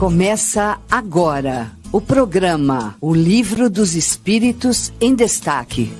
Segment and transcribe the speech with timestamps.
[0.00, 5.92] Começa agora o programa O Livro dos Espíritos em Destaque.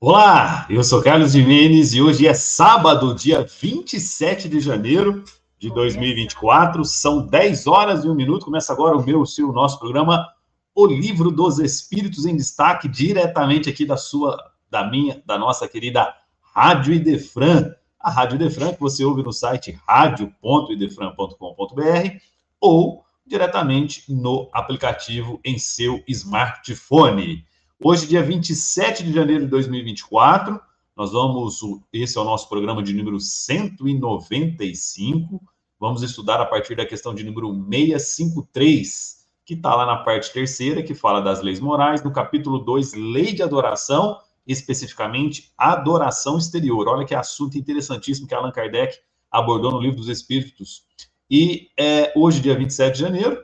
[0.00, 5.24] Olá, eu sou Carlos Jimenez e hoje é sábado, dia 27 de janeiro
[5.58, 6.84] de 2024.
[6.84, 8.44] São 10 horas e um minuto.
[8.44, 10.24] Começa agora o meu, o seu, o nosso programa
[10.72, 14.38] O Livro dos Espíritos em Destaque, diretamente aqui da sua,
[14.70, 16.14] da minha, da nossa querida
[16.54, 22.18] Rádio Idefran a Rádio Idefran, que você ouve no site radio.idefran.com.br
[22.60, 27.42] ou diretamente no aplicativo em seu smartphone.
[27.82, 30.60] Hoje, dia 27 de janeiro de 2024,
[30.94, 35.40] nós vamos, esse é o nosso programa de número 195,
[35.80, 40.82] vamos estudar a partir da questão de número 653, que está lá na parte terceira,
[40.82, 46.88] que fala das leis morais, no capítulo 2, lei de adoração, especificamente adoração exterior.
[46.88, 48.98] Olha que assunto interessantíssimo que Allan Kardec
[49.30, 50.84] abordou no Livro dos Espíritos.
[51.30, 53.42] E é, hoje, dia 27 de janeiro,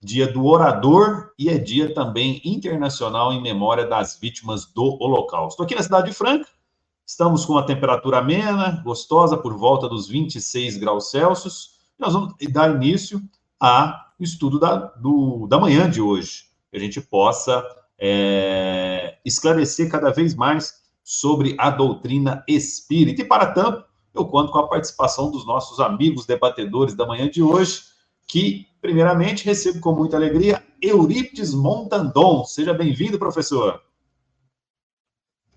[0.00, 5.54] dia do orador e é dia também internacional em memória das vítimas do Holocausto.
[5.54, 6.48] Estou aqui na cidade de Franca,
[7.04, 11.78] estamos com uma temperatura amena, gostosa, por volta dos 26 graus Celsius.
[11.98, 13.20] Nós vamos dar início
[13.58, 17.64] ao estudo da, do, da manhã de hoje, que a gente possa
[17.98, 18.87] é,
[19.24, 23.22] esclarecer cada vez mais sobre a doutrina espírita.
[23.22, 27.42] E para tanto, eu conto com a participação dos nossos amigos debatedores da manhã de
[27.42, 27.82] hoje,
[28.26, 32.44] que, primeiramente, recebo com muita alegria Eurípides Montandon.
[32.44, 33.82] Seja bem-vindo, professor.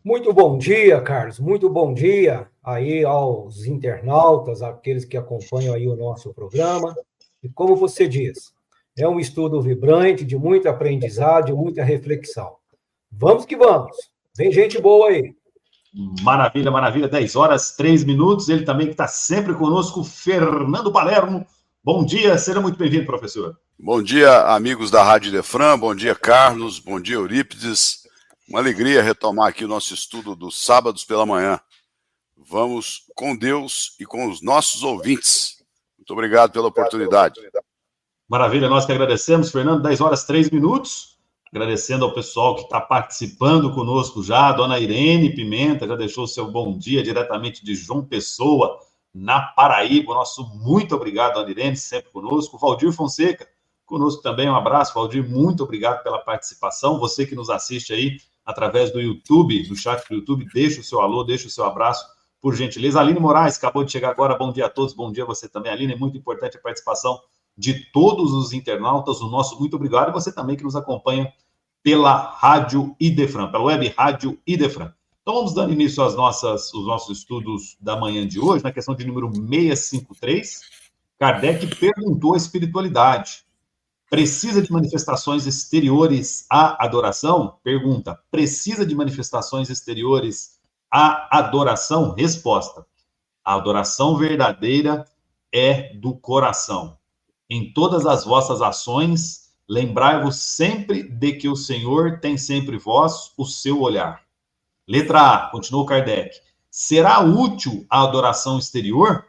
[0.04, 1.40] Muito bom dia, Carlos.
[1.40, 6.96] Muito bom dia aí aos internautas, aqueles que acompanham aí o nosso programa.
[7.44, 8.54] E como você diz,
[8.98, 12.61] é um estudo vibrante, de muito aprendizado, de muita reflexão.
[13.12, 13.96] Vamos que vamos.
[14.36, 15.36] Vem gente boa aí.
[16.22, 17.08] Maravilha, maravilha.
[17.08, 18.50] 10 horas, 3 minutos.
[18.50, 21.46] Ele também que está sempre conosco, Fernando Palermo.
[21.84, 23.58] Bom dia, seja muito bem-vindo, professor.
[23.78, 25.78] Bom dia, amigos da Rádio Defran.
[25.78, 26.80] Bom dia, Carlos.
[26.80, 28.08] Bom dia, Eurípides.
[28.48, 31.60] Uma alegria retomar aqui o nosso estudo dos sábados pela manhã.
[32.38, 35.64] Vamos com Deus e com os nossos ouvintes.
[35.98, 37.40] Muito obrigado pela oportunidade.
[38.30, 41.11] Maravilha, nós que agradecemos, Fernando, 10 horas 3 minutos.
[41.54, 46.50] Agradecendo ao pessoal que está participando conosco já, a dona Irene Pimenta já deixou seu
[46.50, 48.80] bom dia diretamente de João Pessoa,
[49.14, 50.14] na Paraíba.
[50.14, 52.58] Nosso muito obrigado, dona Irene, sempre conosco.
[52.58, 53.46] Valdir Fonseca,
[53.86, 54.94] conosco também, um abraço.
[54.94, 56.98] Valdir, muito obrigado pela participação.
[57.00, 61.02] Você que nos assiste aí através do YouTube, no chat do YouTube, deixa o seu
[61.02, 62.06] alô, deixa o seu abraço,
[62.40, 62.98] por gentileza.
[62.98, 64.38] Aline Moraes, acabou de chegar agora.
[64.38, 65.92] Bom dia a todos, bom dia a você também, Aline.
[65.92, 67.20] É muito importante a participação
[67.62, 71.32] de todos os internautas, o nosso muito obrigado, e você também que nos acompanha
[71.84, 74.92] pela Rádio Idefran, pela web Rádio Idefran.
[75.22, 78.96] Então vamos dando início às nossas, os nossos estudos da manhã de hoje, na questão
[78.96, 80.62] de número 653.
[81.20, 83.44] Kardec perguntou a espiritualidade.
[84.10, 87.60] Precisa de manifestações exteriores à adoração?
[87.64, 88.20] Pergunta.
[88.32, 92.16] Precisa de manifestações exteriores à adoração?
[92.16, 92.88] Resposta.
[93.46, 95.06] A adoração verdadeira
[95.54, 96.98] é do coração.
[97.54, 103.46] Em todas as vossas ações, lembrai-vos sempre de que o Senhor tem sempre vós o
[103.46, 104.22] seu olhar.
[104.88, 106.40] Letra A, continuou Kardec.
[106.70, 109.26] Será útil a adoração exterior?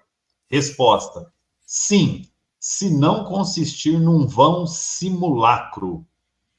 [0.49, 1.33] Resposta:
[1.67, 2.29] sim,
[2.61, 6.07] se não consistir num vão simulacro.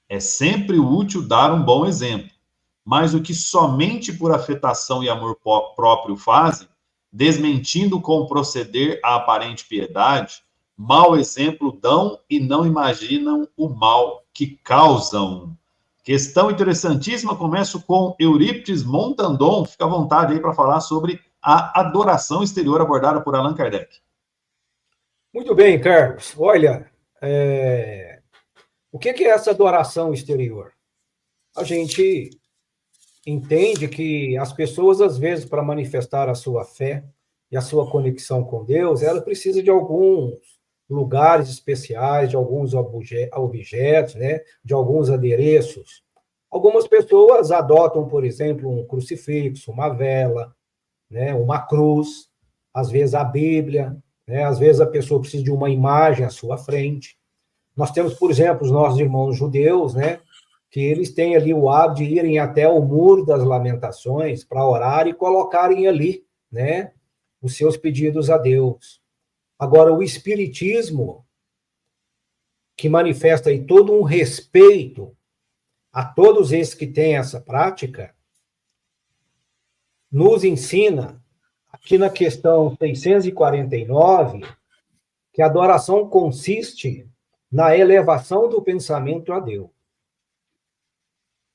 [0.09, 2.29] É sempre útil dar um bom exemplo,
[2.83, 5.39] mas o que somente por afetação e amor
[5.77, 6.67] próprio fazem,
[7.09, 10.43] desmentindo com proceder a aparente piedade,
[10.83, 15.57] mau exemplo dão e não imaginam o mal que causam.
[16.03, 22.43] Questão interessantíssima, começo com Eurípides Montandon, fica à vontade aí para falar sobre a adoração
[22.43, 24.01] exterior abordada por Allan Kardec.
[25.33, 26.35] Muito bem, Carlos.
[26.37, 28.19] Olha, é...
[28.91, 30.73] o que é essa adoração exterior?
[31.55, 32.29] A gente
[33.25, 37.05] entende que as pessoas, às vezes, para manifestar a sua fé
[37.49, 40.52] e a sua conexão com Deus, ela precisa de alguns
[40.89, 46.03] lugares especiais, de alguns objetos, né, de alguns adereços.
[46.51, 50.55] Algumas pessoas adotam, por exemplo, um crucifixo, uma vela,
[51.09, 52.29] né, uma cruz,
[52.73, 53.95] às vezes a Bíblia,
[54.27, 57.17] né, às vezes a pessoa precisa de uma imagem à sua frente.
[57.75, 60.19] Nós temos, por exemplo, os nossos irmãos judeus, né,
[60.69, 65.07] que eles têm ali o hábito de irem até o muro das lamentações para orar
[65.07, 66.91] e colocarem ali, né,
[67.41, 69.02] os seus pedidos a Deus.
[69.63, 71.25] Agora, o Espiritismo,
[72.75, 75.15] que manifesta aí todo um respeito
[75.89, 78.13] a todos esses que têm essa prática,
[80.11, 81.23] nos ensina
[81.71, 84.41] aqui na questão 649,
[85.31, 87.09] que a adoração consiste
[87.49, 89.69] na elevação do pensamento a Deus.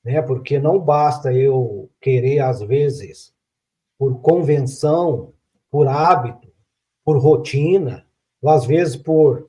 [0.02, 0.22] Né?
[0.22, 3.34] Porque não basta eu querer, às vezes,
[3.98, 5.34] por convenção,
[5.70, 6.47] por hábito,
[7.08, 8.06] por rotina,
[8.42, 9.48] ou às vezes por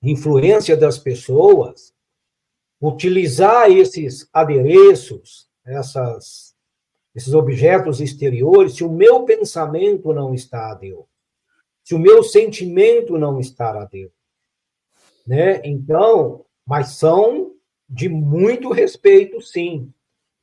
[0.00, 1.92] influência das pessoas,
[2.80, 6.54] utilizar esses adereços, essas,
[7.12, 11.04] esses objetos exteriores, se o meu pensamento não está a Deus,
[11.82, 14.12] se o meu sentimento não está a Deus.
[15.26, 15.60] Né?
[15.64, 17.52] Então, mas são
[17.88, 19.92] de muito respeito, sim,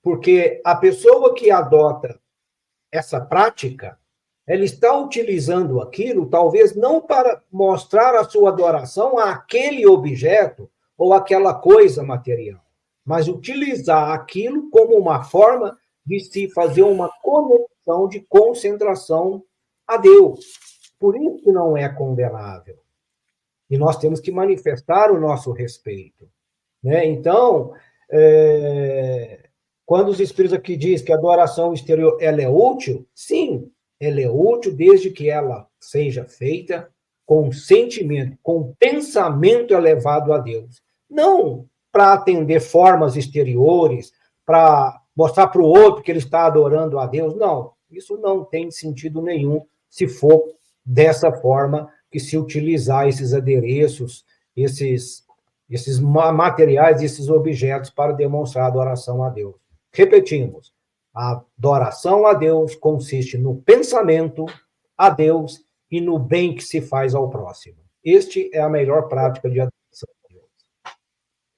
[0.04, 2.20] porque a pessoa que adota
[2.92, 3.98] essa prática,
[4.50, 10.68] ela está utilizando aquilo, talvez não para mostrar a sua adoração àquele objeto
[10.98, 12.60] ou aquela coisa material,
[13.06, 19.44] mas utilizar aquilo como uma forma de se fazer uma conexão de concentração
[19.86, 20.40] a Deus.
[21.00, 22.80] Por isso que não é condenável.
[23.70, 26.28] E nós temos que manifestar o nosso respeito.
[26.84, 27.06] Né?
[27.06, 27.72] Então,
[28.12, 29.48] é...
[29.86, 34.30] quando os Espíritos aqui dizem que a adoração exterior ela é útil, sim, ela é
[34.30, 36.90] útil desde que ela seja feita
[37.26, 40.82] com sentimento, com pensamento elevado a Deus.
[41.10, 44.12] Não para atender formas exteriores,
[44.46, 47.36] para mostrar para o outro que ele está adorando a Deus.
[47.36, 50.44] Não, isso não tem sentido nenhum se for
[50.86, 54.26] dessa forma que se utilizar esses adereços,
[54.56, 55.24] esses,
[55.70, 59.56] esses materiais, esses objetos para demonstrar adoração a Deus.
[59.92, 60.74] Repetimos,
[61.14, 64.46] a adoração a Deus consiste no pensamento
[64.98, 65.60] a Deus
[65.90, 67.78] e no bem que se faz ao próximo.
[68.04, 70.46] Este é a melhor prática de adoração a Deus.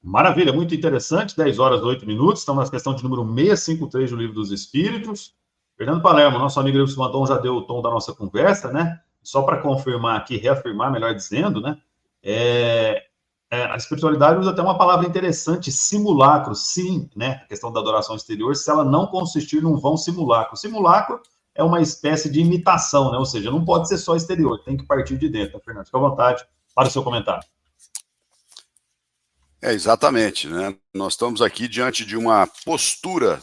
[0.01, 1.35] Maravilha, muito interessante.
[1.35, 2.41] 10 horas e 8 minutos.
[2.41, 5.35] Estamos na questão de número 653 do Livro dos Espíritos.
[5.77, 8.99] Fernando Palermo, nosso amigo Wilson Mandon já deu o tom da nossa conversa, né?
[9.23, 11.77] Só para confirmar aqui, reafirmar, melhor dizendo, né?
[12.23, 13.03] É,
[13.51, 17.41] é, a espiritualidade usa até uma palavra interessante, simulacro, sim, né?
[17.43, 20.55] A questão da adoração exterior, se ela não consistir num vão simulacro.
[20.55, 21.21] Simulacro
[21.53, 23.17] é uma espécie de imitação, né?
[23.17, 25.83] Ou seja, não pode ser só exterior, tem que partir de dentro, tá, Fernando?
[25.83, 27.45] Fique à vontade para o seu comentário.
[29.61, 30.73] É, exatamente, né?
[30.93, 33.41] Nós estamos aqui diante de uma postura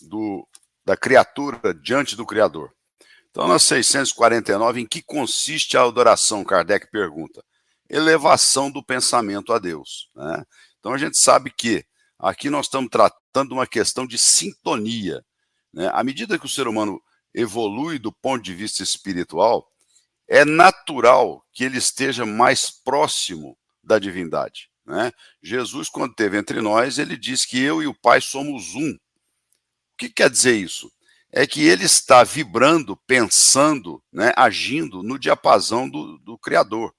[0.00, 0.48] do,
[0.86, 2.72] da criatura diante do Criador.
[3.30, 6.42] Então, na 649, em que consiste a adoração?
[6.42, 7.44] Kardec pergunta
[7.90, 10.08] elevação do pensamento a Deus.
[10.14, 10.44] Né?
[10.78, 11.84] Então a gente sabe que
[12.18, 15.24] aqui nós estamos tratando uma questão de sintonia.
[15.72, 15.90] Né?
[15.92, 17.02] À medida que o ser humano
[17.34, 19.68] evolui do ponto de vista espiritual,
[20.28, 24.70] é natural que ele esteja mais próximo da divindade.
[24.86, 25.12] Né?
[25.42, 28.90] Jesus, quando esteve entre nós, ele disse que eu e o Pai somos um.
[28.92, 30.90] O que quer dizer isso?
[31.32, 36.92] É que ele está vibrando, pensando, né, agindo no diapasão do, do Criador.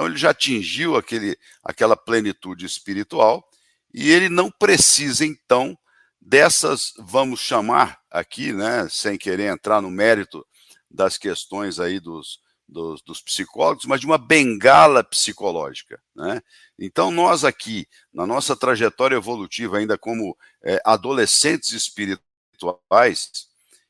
[0.00, 3.46] Então ele já atingiu aquele, aquela plenitude espiritual
[3.92, 5.76] e ele não precisa então
[6.18, 10.42] dessas, vamos chamar aqui, né, sem querer entrar no mérito
[10.90, 16.00] das questões aí dos, dos, dos, psicólogos, mas de uma bengala psicológica.
[16.16, 16.40] Né?
[16.78, 23.30] Então, nós aqui, na nossa trajetória evolutiva, ainda como é, adolescentes espirituais,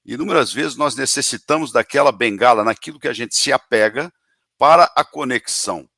[0.04, 4.12] inúmeras vezes nós necessitamos daquela bengala, naquilo que a gente se apega,
[4.60, 5.88] para a conexão.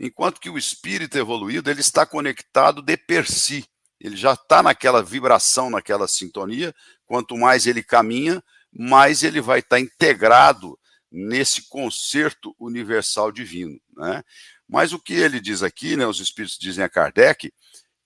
[0.00, 3.66] Enquanto que o espírito evoluído, ele está conectado de per si.
[4.00, 6.74] Ele já está naquela vibração, naquela sintonia.
[7.04, 8.42] Quanto mais ele caminha,
[8.72, 10.78] mais ele vai estar integrado
[11.12, 13.78] nesse concerto universal divino.
[13.94, 14.22] Né?
[14.66, 17.52] Mas o que ele diz aqui, né, os espíritos dizem a Kardec,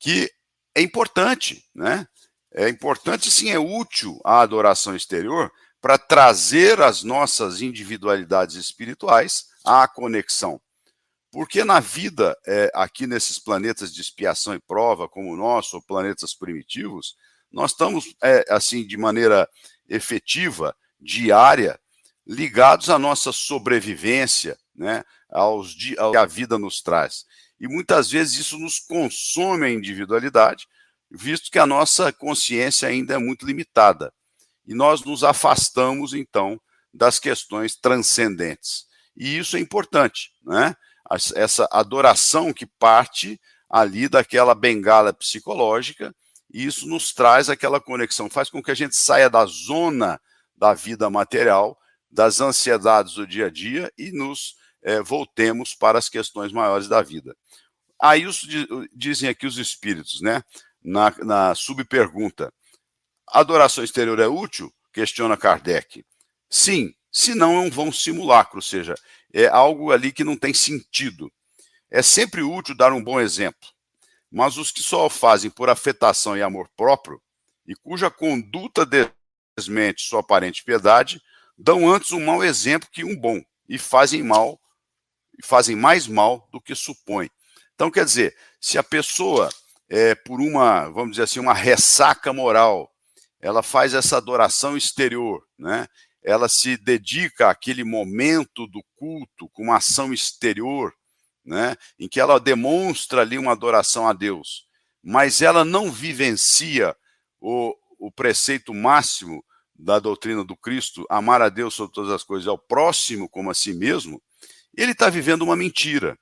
[0.00, 0.28] que
[0.74, 2.06] é importante, né?
[2.52, 9.86] É importante, sim, é útil a adoração exterior para trazer as nossas individualidades espirituais à
[9.88, 10.60] conexão.
[11.34, 15.82] Porque na vida, é, aqui nesses planetas de expiação e prova, como o nosso, ou
[15.82, 17.16] planetas primitivos,
[17.50, 19.48] nós estamos, é, assim, de maneira
[19.88, 21.76] efetiva, diária,
[22.24, 27.24] ligados à nossa sobrevivência, né, aos, ao que a vida nos traz.
[27.58, 30.68] E muitas vezes isso nos consome a individualidade,
[31.10, 34.14] visto que a nossa consciência ainda é muito limitada.
[34.64, 36.60] E nós nos afastamos, então,
[36.92, 38.84] das questões transcendentes.
[39.16, 40.76] E isso é importante, né?
[41.34, 46.14] Essa adoração que parte ali daquela bengala psicológica,
[46.52, 50.20] e isso nos traz aquela conexão, faz com que a gente saia da zona
[50.54, 51.76] da vida material,
[52.10, 57.02] das ansiedades do dia a dia e nos é, voltemos para as questões maiores da
[57.02, 57.36] vida.
[58.00, 58.46] Aí os,
[58.92, 60.42] dizem aqui os espíritos, né?
[60.82, 62.52] Na, na subpergunta:
[63.26, 64.72] adoração exterior é útil?
[64.92, 66.04] Questiona Kardec.
[66.48, 68.96] Sim, senão é um vão simulacro, ou seja,
[69.32, 71.32] é algo ali que não tem sentido.
[71.88, 73.68] É sempre útil dar um bom exemplo,
[74.28, 77.22] mas os que só o fazem por afetação e amor próprio,
[77.64, 81.22] e cuja conduta desmente sua aparente piedade,
[81.56, 84.60] dão antes um mau exemplo que um bom, e fazem mal,
[85.44, 87.30] fazem mais mal do que supõem.
[87.76, 89.48] Então, quer dizer, se a pessoa,
[89.88, 92.92] é, por uma, vamos dizer assim, uma ressaca moral,
[93.40, 95.86] ela faz essa adoração exterior, né?
[96.24, 100.92] Ela se dedica àquele momento do culto com uma ação exterior,
[101.44, 104.66] né, em que ela demonstra ali uma adoração a Deus,
[105.02, 106.96] mas ela não vivencia
[107.38, 112.48] o, o preceito máximo da doutrina do Cristo, amar a Deus sobre todas as coisas,
[112.48, 114.22] ao próximo como a si mesmo,
[114.74, 116.18] ele está vivendo uma mentira.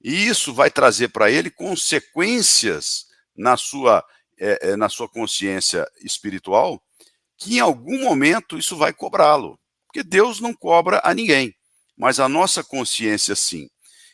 [0.00, 4.04] E isso vai trazer para ele consequências na sua,
[4.38, 6.80] é, na sua consciência espiritual
[7.38, 9.58] que em algum momento isso vai cobrá-lo.
[9.86, 11.54] Porque Deus não cobra a ninguém,
[11.96, 13.68] mas a nossa consciência sim.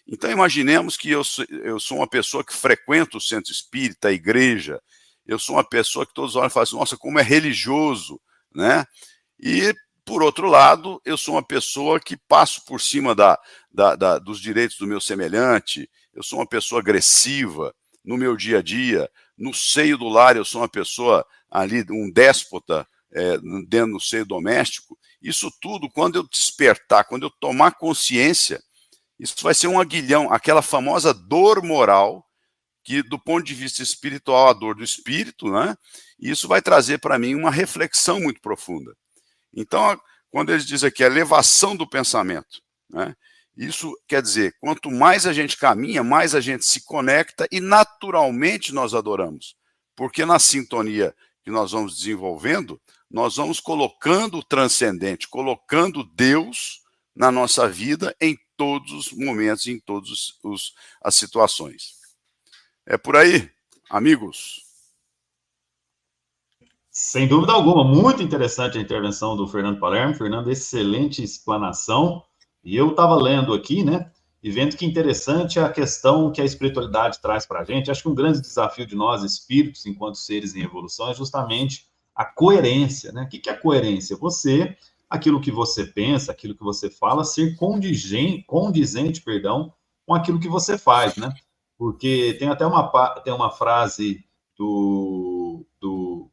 [0.07, 4.13] Então imaginemos que eu sou, eu sou uma pessoa que frequenta o centro espírita, a
[4.13, 4.81] igreja,
[5.27, 8.21] eu sou uma pessoa que todos olham e falam assim, nossa, como é religioso,
[8.55, 8.85] né?
[9.41, 13.39] E, por outro lado, eu sou uma pessoa que passo por cima da,
[13.73, 18.59] da, da, dos direitos do meu semelhante, eu sou uma pessoa agressiva no meu dia
[18.59, 23.93] a dia, no seio do lar eu sou uma pessoa ali, um déspota, é, dentro
[23.93, 28.63] do seio doméstico, isso tudo, quando eu despertar, quando eu tomar consciência,
[29.19, 32.27] isso vai ser um aguilhão, aquela famosa dor moral,
[32.83, 35.75] que do ponto de vista espiritual, a dor do espírito, né?
[36.19, 38.95] E isso vai trazer para mim uma reflexão muito profunda.
[39.55, 39.99] Então,
[40.31, 43.15] quando eles dizem aqui a elevação do pensamento, né?
[43.57, 48.75] Isso quer dizer, quanto mais a gente caminha, mais a gente se conecta e naturalmente
[48.75, 49.55] nós adoramos.
[49.95, 52.81] Porque na sintonia que nós vamos desenvolvendo,
[53.15, 56.81] nós vamos colocando o transcendente, colocando Deus
[57.15, 60.35] na nossa vida em todos os momentos, em todas
[61.01, 61.95] as situações.
[62.85, 63.49] É por aí,
[63.89, 64.65] amigos.
[66.91, 70.17] Sem dúvida alguma, muito interessante a intervenção do Fernando Palermo.
[70.17, 72.25] Fernando, excelente explanação.
[72.65, 74.11] E eu estava lendo aqui, né,
[74.43, 77.93] e vendo que interessante a questão que a espiritualidade traz para a gente.
[77.93, 82.25] Acho que um grande desafio de nós, espíritos, enquanto seres em evolução, é justamente a
[82.25, 83.23] coerência, né?
[83.23, 84.17] O que é a coerência?
[84.17, 84.77] Você,
[85.11, 89.73] aquilo que você pensa, aquilo que você fala, ser condizente, condizente perdão,
[90.07, 91.35] com aquilo que você faz, né?
[91.77, 92.89] Porque tem até uma,
[93.25, 94.25] tem uma frase
[94.57, 96.31] do, do,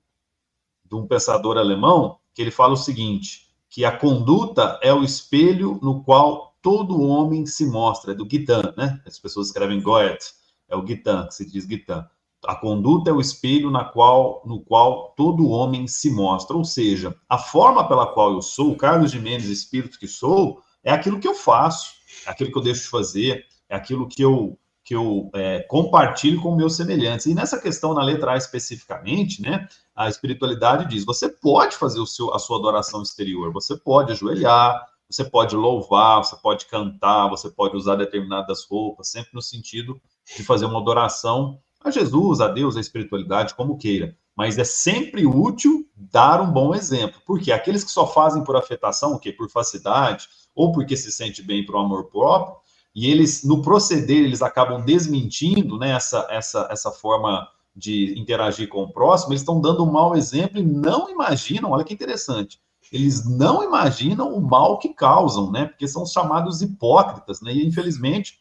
[0.85, 5.79] de um pensador alemão que ele fala o seguinte, que a conduta é o espelho
[5.81, 9.01] no qual todo homem se mostra, é do Gitan, né?
[9.05, 10.33] As pessoas escrevem Goethe,
[10.69, 12.07] é o Gitan, que se diz Gitan
[12.45, 16.55] a conduta é o espelho na qual, no qual todo homem se mostra.
[16.55, 21.19] Ou seja, a forma pela qual eu sou, Carlos Mendes, espírito que sou, é aquilo
[21.19, 21.93] que eu faço,
[22.25, 26.41] é aquilo que eu deixo de fazer, é aquilo que eu, que eu é, compartilho
[26.41, 27.27] com meus semelhantes.
[27.27, 32.07] E nessa questão, na letra A especificamente, né, a espiritualidade diz: você pode fazer o
[32.07, 37.51] seu, a sua adoração exterior, você pode ajoelhar, você pode louvar, você pode cantar, você
[37.51, 40.01] pode usar determinadas roupas, sempre no sentido
[40.36, 44.15] de fazer uma adoração a Jesus, a Deus, a espiritualidade, como queira.
[44.35, 47.21] Mas é sempre útil dar um bom exemplo.
[47.25, 49.31] Porque aqueles que só fazem por afetação, o quê?
[49.31, 52.55] Por facilidade, ou porque se sente bem por amor próprio,
[52.93, 58.83] e eles, no proceder, eles acabam desmentindo né, essa, essa, essa forma de interagir com
[58.83, 62.59] o próximo, eles estão dando um mau exemplo e não imaginam, olha que interessante,
[62.91, 65.67] eles não imaginam o mal que causam, né?
[65.67, 67.53] Porque são chamados hipócritas, né?
[67.53, 68.40] E infelizmente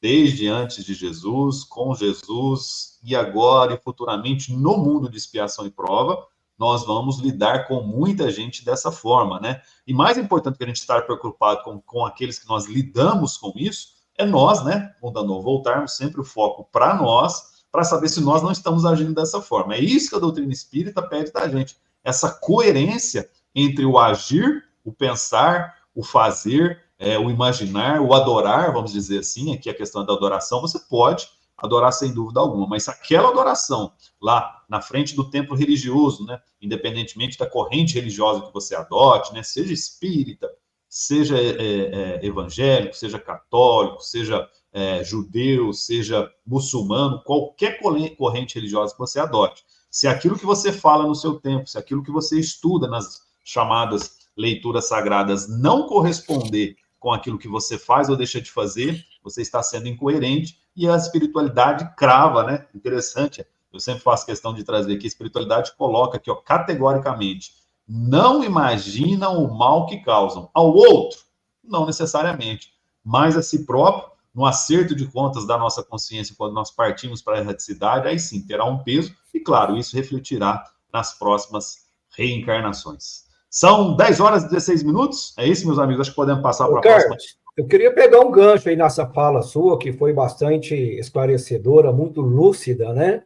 [0.00, 5.70] desde antes de Jesus, com Jesus e agora e futuramente no mundo de expiação e
[5.70, 6.26] prova,
[6.58, 9.62] nós vamos lidar com muita gente dessa forma, né?
[9.86, 13.52] E mais importante que a gente estar preocupado com, com aqueles que nós lidamos com
[13.56, 18.42] isso, é nós, né, Mudando, voltarmos sempre o foco para nós, para saber se nós
[18.42, 19.74] não estamos agindo dessa forma.
[19.74, 24.92] É isso que a doutrina espírita pede da gente, essa coerência entre o agir, o
[24.92, 30.12] pensar, o fazer é, o imaginar, o adorar, vamos dizer assim, aqui a questão da
[30.12, 31.26] adoração, você pode
[31.56, 37.38] adorar sem dúvida alguma, mas aquela adoração lá na frente do templo religioso, né, independentemente
[37.38, 40.50] da corrente religiosa que você adote, né, seja espírita,
[40.88, 47.80] seja é, é, evangélico, seja católico, seja é, judeu, seja muçulmano, qualquer
[48.16, 52.02] corrente religiosa que você adote, se aquilo que você fala no seu tempo, se aquilo
[52.02, 58.16] que você estuda nas chamadas leituras sagradas não corresponder com aquilo que você faz ou
[58.16, 62.66] deixa de fazer, você está sendo incoerente e a espiritualidade crava, né?
[62.74, 63.44] Interessante.
[63.72, 67.54] Eu sempre faço questão de trazer que a espiritualidade coloca aqui, ó, categoricamente,
[67.88, 70.50] não imaginam o mal que causam.
[70.52, 71.18] Ao outro,
[71.64, 76.70] não necessariamente, mas a si próprio, no acerto de contas da nossa consciência, quando nós
[76.70, 81.86] partimos para a erraticidade, aí sim terá um peso, e claro, isso refletirá nas próximas
[82.10, 83.29] reencarnações.
[83.50, 85.34] São 10 horas e 16 minutos.
[85.36, 86.02] É isso, meus amigos.
[86.02, 87.16] Acho que podemos passar para a próxima.
[87.56, 92.92] Eu queria pegar um gancho aí nessa fala sua, que foi bastante esclarecedora, muito lúcida,
[92.92, 93.24] né?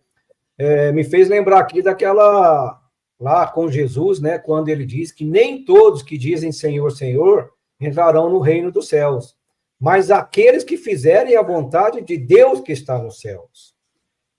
[0.56, 2.80] É, me fez lembrar aqui daquela
[3.20, 4.38] lá com Jesus, né?
[4.38, 9.36] Quando ele diz que nem todos que dizem Senhor, Senhor entrarão no reino dos céus,
[9.78, 13.74] mas aqueles que fizerem a vontade de Deus que está nos céus.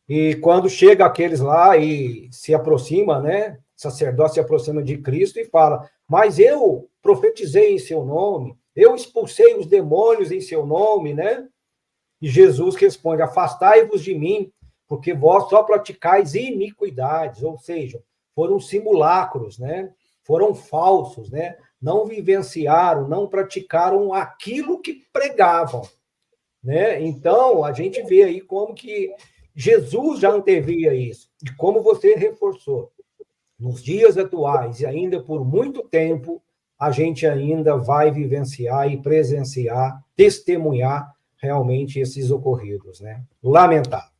[0.10, 3.60] E quando chega aqueles lá e se aproxima, né?
[3.76, 9.56] Sacerdote se aproxima de Cristo e fala: Mas eu profetizei em seu nome, eu expulsei
[9.56, 11.48] os demônios em seu nome, né?
[12.22, 14.52] E Jesus responde: Afastai-vos de mim,
[14.88, 18.02] porque vós só praticais iniquidades, ou seja,
[18.34, 19.92] foram simulacros, né?
[20.24, 21.58] Foram falsos, né?
[21.82, 25.84] Não vivenciaram, não praticaram aquilo que pregavam,
[26.64, 27.02] né?
[27.02, 29.14] Então, a gente vê aí como que
[29.56, 32.92] Jesus já antevia isso, e como você reforçou.
[33.66, 36.40] Nos dias atuais e ainda por muito tempo,
[36.80, 43.24] a gente ainda vai vivenciar e presenciar, testemunhar realmente esses ocorridos, né?
[43.44, 44.12] Lamentável.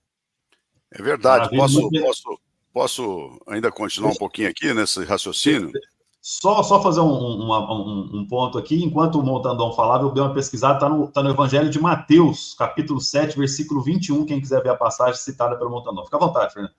[0.92, 1.56] É verdade.
[1.56, 2.40] Posso, posso,
[2.74, 5.72] posso ainda continuar um pouquinho aqui nesse raciocínio?
[6.20, 10.24] Só, só fazer um, um, um, um, ponto aqui, enquanto o Montandão falava, eu dei
[10.24, 14.64] uma pesquisada, está no, tá no Evangelho de Mateus, capítulo 7, versículo 21, quem quiser
[14.64, 16.04] ver a passagem citada pelo Montandão.
[16.04, 16.74] Fica à vontade, Fernando.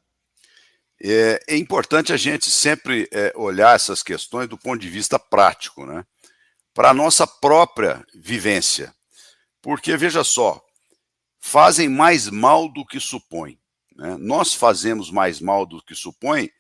[1.03, 5.85] É, é importante a gente sempre é, olhar essas questões do ponto de vista prático,
[5.85, 6.05] né?
[6.73, 8.95] Para a nossa própria vivência.
[9.61, 10.63] Porque, veja só,
[11.41, 13.59] fazem mais mal do que supõem.
[13.95, 14.17] Né?
[14.19, 16.51] Nós fazemos mais mal do que supõem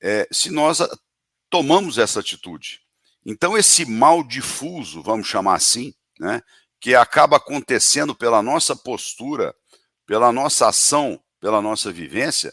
[0.00, 0.80] é, se nós
[1.48, 2.80] tomamos essa atitude.
[3.24, 6.42] Então, esse mal difuso, vamos chamar assim, né,
[6.78, 9.54] que acaba acontecendo pela nossa postura,
[10.06, 12.52] pela nossa ação, pela nossa vivência,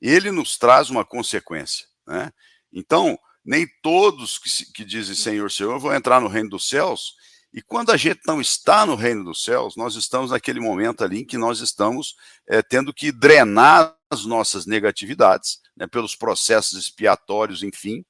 [0.00, 1.86] ele nos traz uma consequência.
[2.06, 2.32] Né?
[2.72, 7.14] Então, nem todos que, que dizem Senhor, Senhor vão entrar no reino dos céus,
[7.52, 11.20] e quando a gente não está no reino dos céus, nós estamos naquele momento ali
[11.20, 12.14] em que nós estamos
[12.48, 18.04] é, tendo que drenar as nossas negatividades, né, pelos processos expiatórios, enfim,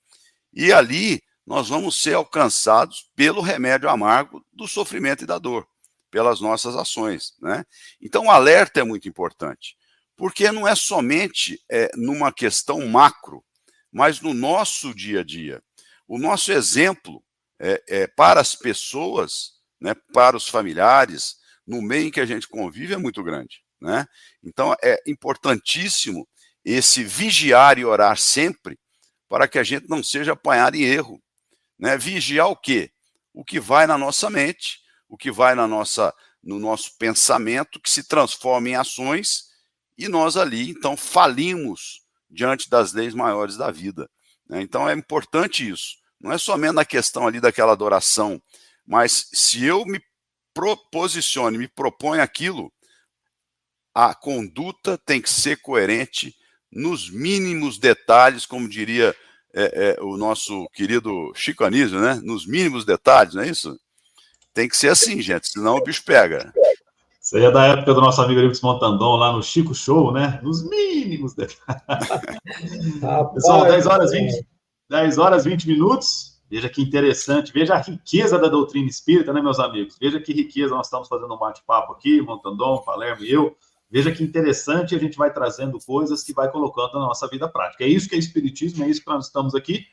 [0.52, 5.66] e ali nós vamos ser alcançados pelo remédio amargo do sofrimento e da dor,
[6.10, 7.34] pelas nossas ações.
[7.40, 7.64] Né?
[8.00, 9.76] Então, o alerta é muito importante,
[10.20, 13.42] porque não é somente é, numa questão macro,
[13.90, 15.62] mas no nosso dia a dia.
[16.06, 17.24] O nosso exemplo
[17.58, 22.46] é, é, para as pessoas, né, para os familiares, no meio em que a gente
[22.46, 23.62] convive, é muito grande.
[23.80, 24.04] Né?
[24.44, 26.28] Então, é importantíssimo
[26.62, 28.78] esse vigiar e orar sempre
[29.26, 31.18] para que a gente não seja apanhado em erro.
[31.78, 31.96] Né?
[31.96, 32.92] Vigiar o quê?
[33.32, 36.12] O que vai na nossa mente, o que vai na nossa,
[36.44, 39.48] no nosso pensamento, que se transforma em ações,
[40.00, 44.08] e nós ali, então, falimos diante das leis maiores da vida.
[44.48, 44.62] Né?
[44.62, 45.96] Então é importante isso.
[46.20, 48.40] Não é somente na questão ali daquela adoração,
[48.86, 50.00] mas se eu me
[50.52, 52.72] proposicione, me proponho aquilo,
[53.94, 56.34] a conduta tem que ser coerente
[56.70, 59.14] nos mínimos detalhes, como diria
[59.52, 62.20] é, é, o nosso querido Chico Anísio, né?
[62.22, 63.78] Nos mínimos detalhes, não é isso?
[64.52, 66.52] Tem que ser assim, gente, senão o bicho pega.
[67.30, 70.40] Isso aí é da época do nosso amigo Livres Montandon, lá no Chico Show, né?
[70.42, 71.32] Nos mínimos.
[73.34, 74.44] Pessoal, 10 horas 20,
[74.88, 76.42] 10 horas 20 minutos.
[76.50, 79.96] Veja que interessante, veja a riqueza da doutrina espírita, né, meus amigos?
[80.00, 83.56] Veja que riqueza nós estamos fazendo um bate-papo aqui, Montandon, Palermo e eu.
[83.88, 87.84] Veja que interessante, a gente vai trazendo coisas que vai colocando na nossa vida prática.
[87.84, 89.84] É isso que é Espiritismo, é isso que nós estamos aqui.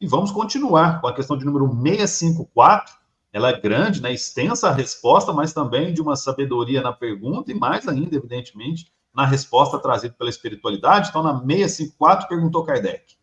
[0.00, 3.01] E vamos continuar com a questão de número 654.
[3.32, 7.54] Ela é grande, né, extensa a resposta, mas também de uma sabedoria na pergunta e
[7.54, 11.08] mais ainda, evidentemente, na resposta trazida pela espiritualidade.
[11.08, 13.16] Então, na 654, perguntou Kardec: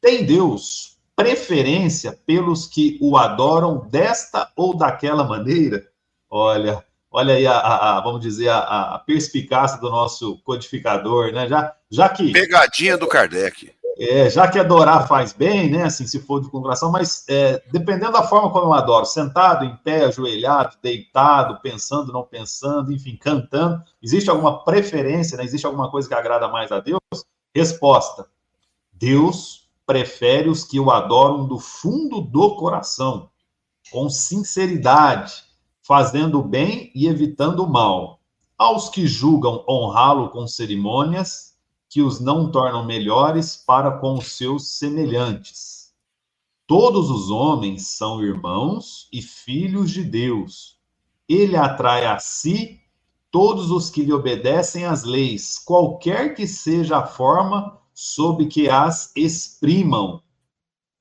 [0.00, 5.86] Tem Deus preferência pelos que o adoram desta ou daquela maneira?
[6.30, 11.48] Olha, Olha aí a, a, a vamos dizer, a, a, perspicácia do nosso codificador, né?
[11.48, 12.30] Já, já que.
[12.30, 13.72] Pegadinha do Kardec.
[14.02, 15.82] É, já que adorar faz bem, né?
[15.82, 19.76] Assim, se for de coração, mas é, dependendo da forma como eu adoro, sentado, em
[19.76, 25.44] pé, ajoelhado, deitado, pensando, não pensando, enfim, cantando, existe alguma preferência, né?
[25.44, 26.98] Existe alguma coisa que agrada mais a Deus?
[27.54, 28.26] Resposta:
[28.90, 33.28] Deus prefere os que o adoram do fundo do coração,
[33.92, 35.44] com sinceridade
[35.82, 38.20] fazendo o bem e evitando o mal.
[38.56, 41.49] Aos que julgam honrá-lo com cerimônias,
[41.90, 45.92] que os não tornam melhores para com os seus semelhantes.
[46.64, 50.78] Todos os homens são irmãos e filhos de Deus.
[51.28, 52.80] Ele atrai a si
[53.28, 59.10] todos os que lhe obedecem às leis, qualquer que seja a forma sob que as
[59.16, 60.22] exprimam.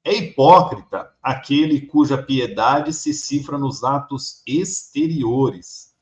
[0.04, 5.93] É hipócrita aquele cuja piedade se cifra nos atos exteriores.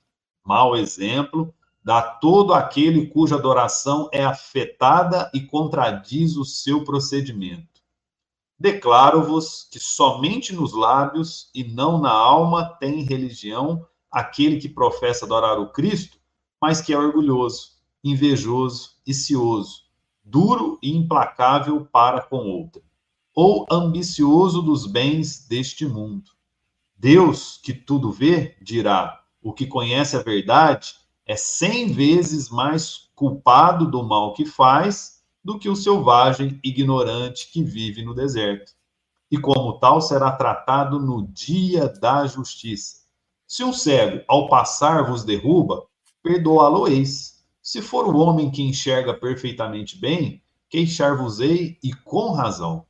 [0.46, 1.54] Mau exemplo
[1.88, 7.82] dá todo aquele cuja adoração é afetada e contradiz o seu procedimento.
[8.60, 15.62] Declaro-vos que somente nos lábios e não na alma tem religião aquele que professa adorar
[15.62, 16.18] o Cristo,
[16.62, 19.84] mas que é orgulhoso, invejoso e cioso,
[20.22, 22.82] duro e implacável para com outra,
[23.34, 26.32] ou ambicioso dos bens deste mundo.
[26.98, 33.86] Deus, que tudo vê, dirá: o que conhece a verdade é cem vezes mais culpado
[33.92, 38.72] do mal que faz do que o selvagem ignorante que vive no deserto.
[39.30, 43.02] E como tal será tratado no dia da justiça.
[43.46, 45.86] Se um cego, ao passar, vos derruba,
[46.24, 47.44] perdoá-lo-eis.
[47.62, 52.86] Se for o homem que enxerga perfeitamente bem, queixar-vos-ei e com razão.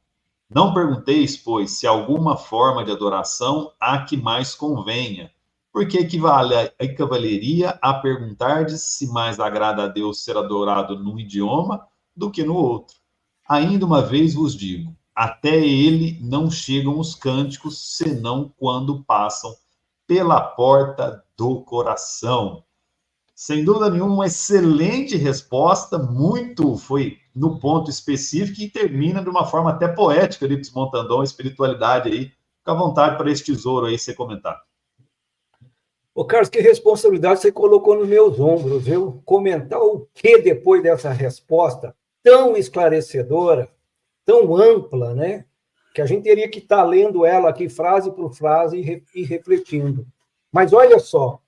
[0.50, 5.32] Não pergunteis, pois, se alguma forma de adoração há que mais convenha,
[5.78, 11.86] porque equivale, equivaleria a perguntar se mais agrada a Deus ser adorado num idioma
[12.16, 12.96] do que no outro.
[13.48, 19.56] Ainda uma vez vos digo: até ele não chegam os cânticos, senão quando passam
[20.08, 22.64] pela porta do coração.
[23.36, 29.46] Sem dúvida nenhuma, uma excelente resposta, muito foi no ponto específico e termina de uma
[29.46, 32.32] forma até poética, Lips Montandon, espiritualidade aí.
[32.58, 34.67] Fica à vontade para esse tesouro aí ser comentado.
[36.18, 39.22] Ô, Carlos, que responsabilidade você colocou nos meus ombros, viu?
[39.24, 43.70] Comentar o que depois dessa resposta tão esclarecedora,
[44.26, 45.46] tão ampla, né?
[45.94, 49.24] Que a gente teria que estar tá lendo ela aqui frase por frase e, e
[49.26, 50.08] refletindo.
[50.52, 51.40] Mas olha só,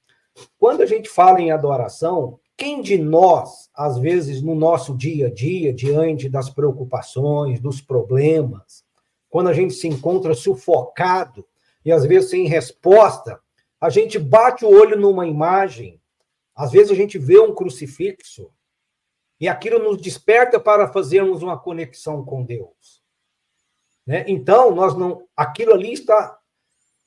[0.60, 5.34] quando a gente fala em adoração, quem de nós, às vezes, no nosso dia a
[5.34, 8.84] dia, diante das preocupações, dos problemas,
[9.32, 11.44] quando a gente se encontra sufocado
[11.84, 13.42] e às vezes sem resposta,
[13.80, 16.02] a gente bate o olho numa imagem,
[16.56, 18.52] às vezes a gente vê um crucifixo,
[19.40, 23.02] e aquilo nos desperta para fazermos uma conexão com Deus.
[24.06, 24.26] Né?
[24.28, 26.38] Então, nós não, aquilo ali está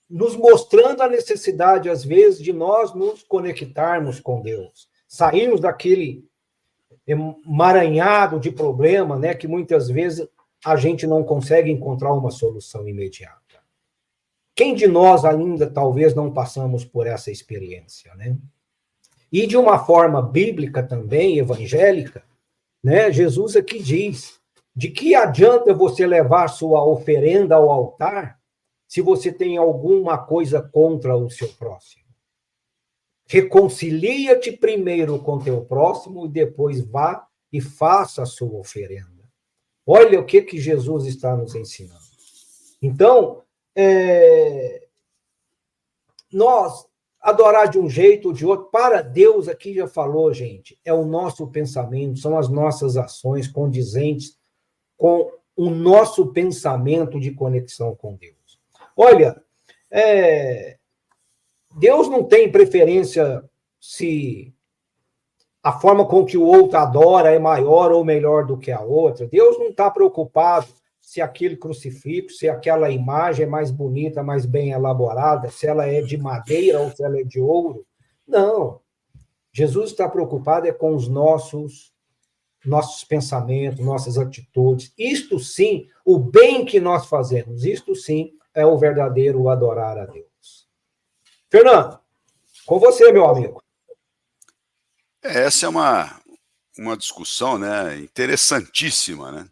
[0.09, 6.25] nos mostrando a necessidade, às vezes, de nós nos conectarmos com Deus, sairmos daquele
[7.07, 10.27] emaranhado de problema, né, que muitas vezes
[10.65, 13.42] a gente não consegue encontrar uma solução imediata.
[14.55, 18.37] Quem de nós ainda talvez não passamos por essa experiência, né?
[19.31, 22.23] E de uma forma bíblica também, evangélica,
[22.83, 23.11] né?
[23.11, 24.41] Jesus aqui diz:
[24.75, 28.39] de que adianta você levar sua oferenda ao altar
[28.87, 32.03] se você tem alguma coisa contra o seu próximo.
[33.27, 39.23] Reconcilia-te primeiro com teu próximo e depois vá e faça a sua oferenda.
[39.87, 42.01] Olha o que, que Jesus está nos ensinando.
[42.81, 43.42] Então,
[43.75, 44.87] é,
[46.33, 46.87] nós
[47.21, 51.05] adorar de um jeito ou de outro, para Deus, aqui já falou, gente, é o
[51.05, 54.37] nosso pensamento, são as nossas ações condizentes
[54.97, 58.61] com o nosso pensamento de conexão com Deus.
[58.97, 59.41] Olha,
[59.91, 60.79] é,
[61.79, 63.45] Deus não tem preferência
[63.81, 64.53] se
[65.63, 69.29] a forma com que o outro adora é maior ou melhor do que a outra.
[69.29, 70.67] Deus não está preocupado
[71.03, 76.01] se aquele crucifixo, se aquela imagem é mais bonita, mais bem elaborada, se ela é
[76.01, 77.85] de madeira ou se ela é de ouro.
[78.27, 78.81] Não.
[79.53, 81.93] Jesus está preocupado é com os nossos
[82.65, 84.93] nossos pensamentos, nossas atitudes.
[84.97, 90.69] Isto sim, o bem que nós fazemos, isto sim é o verdadeiro adorar a Deus.
[91.51, 91.99] Fernando,
[92.65, 93.61] com você, meu amigo.
[95.23, 96.21] É, essa é uma,
[96.79, 99.49] uma discussão né, interessantíssima, né?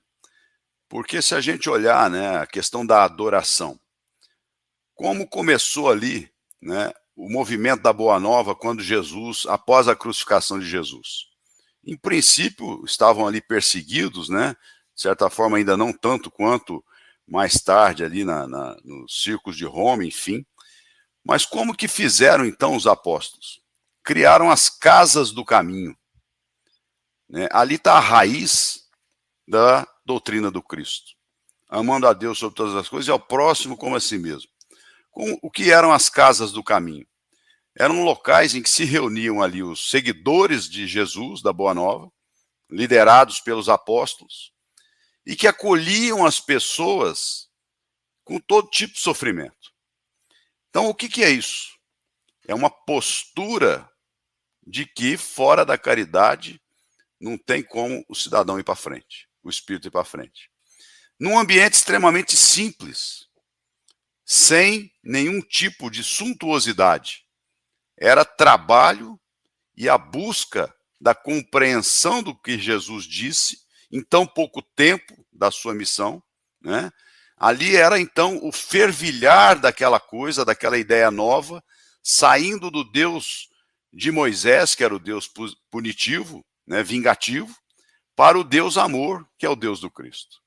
[0.91, 3.79] Porque se a gente olhar né, a questão da adoração,
[4.93, 6.29] como começou ali
[6.61, 11.29] né, o movimento da Boa Nova quando Jesus, após a crucificação de Jesus?
[11.85, 14.57] Em princípio, estavam ali perseguidos, né?
[14.93, 16.85] De certa forma, ainda não tanto quanto
[17.27, 20.45] mais tarde ali na, na, nos circos de Roma, enfim.
[21.25, 23.63] Mas como que fizeram então os apóstolos?
[24.03, 25.97] Criaram as casas do caminho.
[27.29, 27.49] Né?
[27.53, 28.89] Ali está a raiz
[29.47, 31.13] da doutrina do Cristo.
[31.69, 34.51] Amando a Deus sobre todas as coisas e ao próximo como a si mesmo.
[35.13, 37.07] Com, o que eram as casas do caminho?
[37.79, 42.11] Eram locais em que se reuniam ali os seguidores de Jesus, da Boa Nova,
[42.69, 44.53] liderados pelos apóstolos,
[45.25, 47.49] e que acolhiam as pessoas
[48.25, 49.73] com todo tipo de sofrimento.
[50.71, 51.79] Então, o que, que é isso?
[52.49, 53.89] É uma postura
[54.67, 56.61] de que fora da caridade
[57.21, 60.51] não tem como o cidadão ir para frente, o espírito ir para frente.
[61.19, 63.27] Num ambiente extremamente simples,
[64.25, 67.25] sem nenhum tipo de suntuosidade.
[67.99, 69.21] Era trabalho
[69.77, 73.59] e a busca da compreensão do que Jesus disse
[73.91, 76.23] em tão pouco tempo da sua missão,
[76.61, 76.91] né?
[77.37, 81.65] Ali era então o fervilhar daquela coisa, daquela ideia nova,
[82.03, 83.49] saindo do Deus
[83.93, 85.29] de Moisés, que era o Deus
[85.71, 87.57] punitivo, né, vingativo,
[88.21, 90.43] para o Deus amor, que é o Deus do Cristo.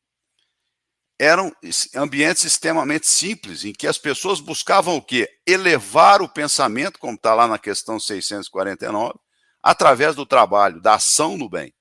[1.17, 1.51] Eram
[1.95, 5.27] ambientes extremamente simples, em que as pessoas buscavam o quê?
[5.43, 9.19] Elevar o pensamento, como está lá na questão 649,
[9.59, 11.73] através do trabalho, da ação no bem.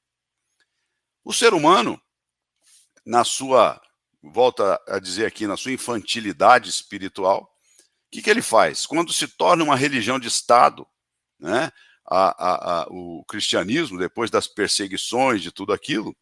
[1.23, 2.01] O ser humano,
[3.05, 3.79] na sua,
[4.23, 8.87] volta a dizer aqui, na sua infantilidade espiritual, o que, que ele faz?
[8.87, 10.87] Quando se torna uma religião de Estado,
[11.39, 11.71] né,
[12.07, 16.17] a, a, a, o cristianismo, depois das perseguições, de tudo aquilo,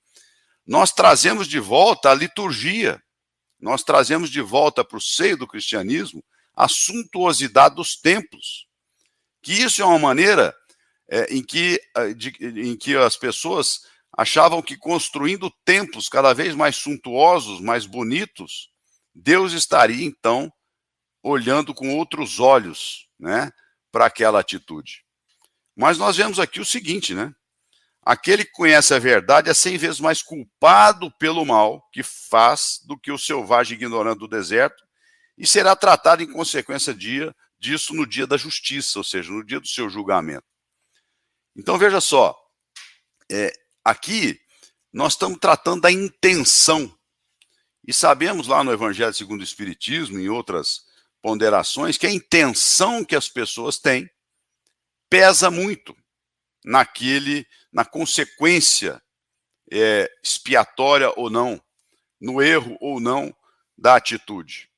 [0.67, 3.03] nós trazemos de volta a liturgia,
[3.59, 8.67] nós trazemos de volta para o seio do cristianismo a suntuosidade dos templos.
[9.43, 10.55] Que isso é uma maneira
[11.09, 13.81] é, em, que, é, de, em que as pessoas
[14.17, 18.71] achavam que construindo templos cada vez mais suntuosos, mais bonitos,
[19.15, 20.53] Deus estaria então
[21.23, 23.51] olhando com outros olhos né,
[23.91, 25.05] para aquela atitude.
[25.81, 27.35] Mas nós vemos aqui o seguinte, né?
[28.03, 32.99] Aquele que conhece a verdade é cem vezes mais culpado pelo mal que faz do
[32.99, 34.85] que o selvagem ignorante do deserto
[35.39, 39.59] e será tratado em consequência dia, disso no dia da justiça, ou seja, no dia
[39.59, 40.45] do seu julgamento.
[41.57, 42.39] Então veja só,
[43.33, 43.51] é,
[43.83, 44.39] aqui
[44.93, 46.95] nós estamos tratando da intenção.
[47.89, 50.83] E sabemos lá no Evangelho segundo o Espiritismo, em outras
[51.23, 54.11] ponderações, que a intenção que as pessoas têm
[55.11, 55.95] pesa muito
[56.65, 59.03] naquele, na consequência
[59.71, 61.61] é, expiatória ou não,
[62.21, 63.35] no erro ou não
[63.77, 64.71] da atitude.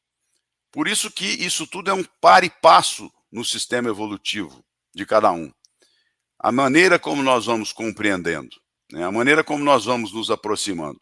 [0.71, 4.65] Por isso que isso tudo é um par e passo no sistema evolutivo
[4.95, 5.53] de cada um.
[6.39, 8.57] A maneira como nós vamos compreendendo,
[8.91, 11.01] né, a maneira como nós vamos nos aproximando.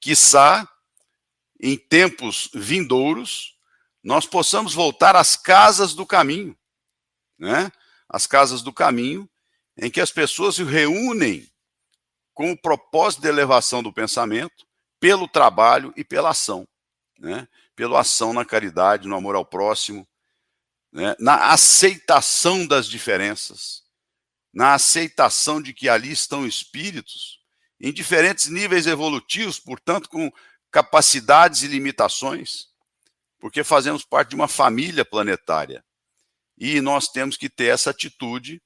[0.00, 0.68] Quiçá,
[1.60, 3.56] em tempos vindouros,
[4.02, 6.56] nós possamos voltar às casas do caminho,
[7.38, 7.72] né?
[8.08, 9.28] As casas do caminho,
[9.76, 11.48] em que as pessoas se reúnem
[12.34, 14.66] com o propósito de elevação do pensamento,
[15.00, 16.66] pelo trabalho e pela ação,
[17.18, 17.48] né?
[17.74, 20.06] pela ação na caridade, no amor ao próximo,
[20.92, 21.14] né?
[21.18, 23.82] na aceitação das diferenças,
[24.52, 27.38] na aceitação de que ali estão espíritos
[27.80, 30.32] em diferentes níveis evolutivos, portanto, com
[30.70, 32.68] capacidades e limitações,
[33.38, 35.84] porque fazemos parte de uma família planetária.
[36.58, 38.60] E nós temos que ter essa atitude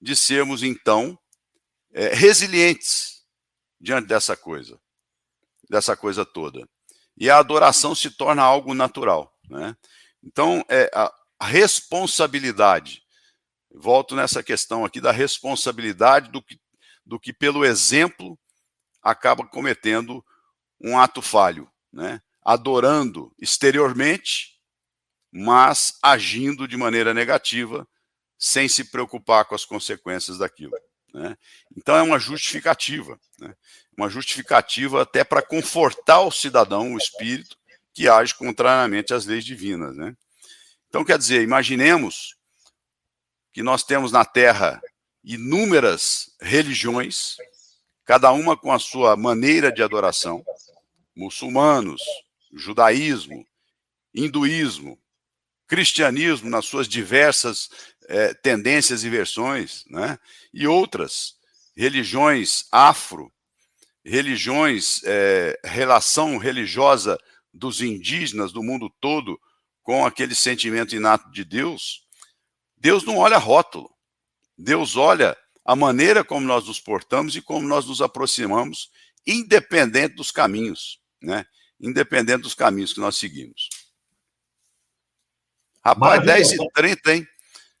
[0.00, 1.18] de sermos, então,
[1.92, 3.24] é, resilientes
[3.80, 4.78] diante dessa coisa,
[5.68, 6.68] dessa coisa toda.
[7.16, 9.34] E a adoração se torna algo natural.
[9.48, 9.74] Né?
[10.22, 13.02] Então, é, a, responsabilidade,
[13.70, 16.58] volto nessa questão aqui da responsabilidade do que,
[17.04, 18.38] do que pelo exemplo,
[19.02, 20.24] acaba cometendo
[20.80, 22.20] um ato falho, né?
[22.42, 24.53] adorando exteriormente,
[25.36, 27.88] mas agindo de maneira negativa
[28.38, 30.78] sem se preocupar com as consequências daquilo.
[31.12, 31.36] Né?
[31.76, 33.52] Então é uma justificativa, né?
[33.98, 37.58] uma justificativa até para confortar o cidadão, o espírito,
[37.92, 39.96] que age contrariamente às leis divinas.
[39.96, 40.16] Né?
[40.88, 42.36] Então, quer dizer, imaginemos
[43.52, 44.80] que nós temos na Terra
[45.24, 47.36] inúmeras religiões,
[48.04, 50.44] cada uma com a sua maneira de adoração,
[51.16, 52.02] muçulmanos,
[52.52, 53.44] judaísmo,
[54.12, 54.96] hinduísmo,
[55.66, 57.68] cristianismo nas suas diversas
[58.08, 60.18] é, tendências e versões, né?
[60.52, 61.34] e outras
[61.76, 63.32] religiões afro,
[64.04, 67.18] religiões, é, relação religiosa
[67.52, 69.40] dos indígenas do mundo todo
[69.82, 72.04] com aquele sentimento inato de Deus,
[72.76, 73.90] Deus não olha rótulo.
[74.56, 78.90] Deus olha a maneira como nós nos portamos e como nós nos aproximamos,
[79.26, 81.44] independente dos caminhos, né?
[81.80, 83.63] Independente dos caminhos que nós seguimos.
[85.84, 86.34] Rapaz, Maravilha.
[86.34, 87.28] 10 e 30, hein?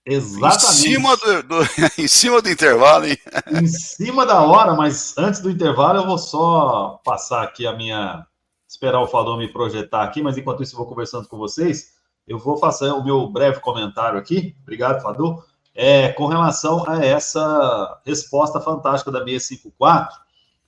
[0.06, 0.66] Exatamente.
[0.66, 1.56] Em cima do, do,
[1.98, 3.16] em cima do intervalo, hein?
[3.50, 8.26] Em cima da hora, mas antes do intervalo eu vou só passar aqui a minha.
[8.68, 11.94] Esperar o Fador me projetar aqui, mas enquanto isso eu vou conversando com vocês.
[12.26, 14.54] Eu vou fazer o meu breve comentário aqui.
[14.62, 15.44] Obrigado, Fador.
[15.74, 20.18] É, com relação a essa resposta fantástica da 654,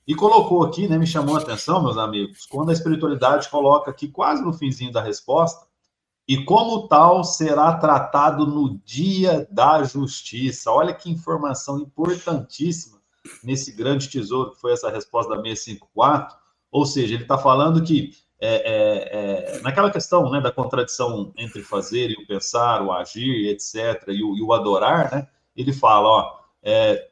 [0.07, 4.09] E colocou aqui, né, me chamou a atenção, meus amigos, quando a espiritualidade coloca aqui
[4.09, 5.67] quase no finzinho da resposta,
[6.29, 10.73] e como tal será tratado no dia da justiça.
[10.73, 12.99] Olha que informação importantíssima
[13.45, 16.37] nesse grande tesouro que foi essa resposta da 654.
[16.71, 21.63] Ou seja, ele está falando que é, é, é, naquela questão né, da contradição entre
[21.63, 26.09] fazer e o pensar, o agir, etc., e o, e o adorar, né, ele fala:
[26.09, 27.09] ó, é,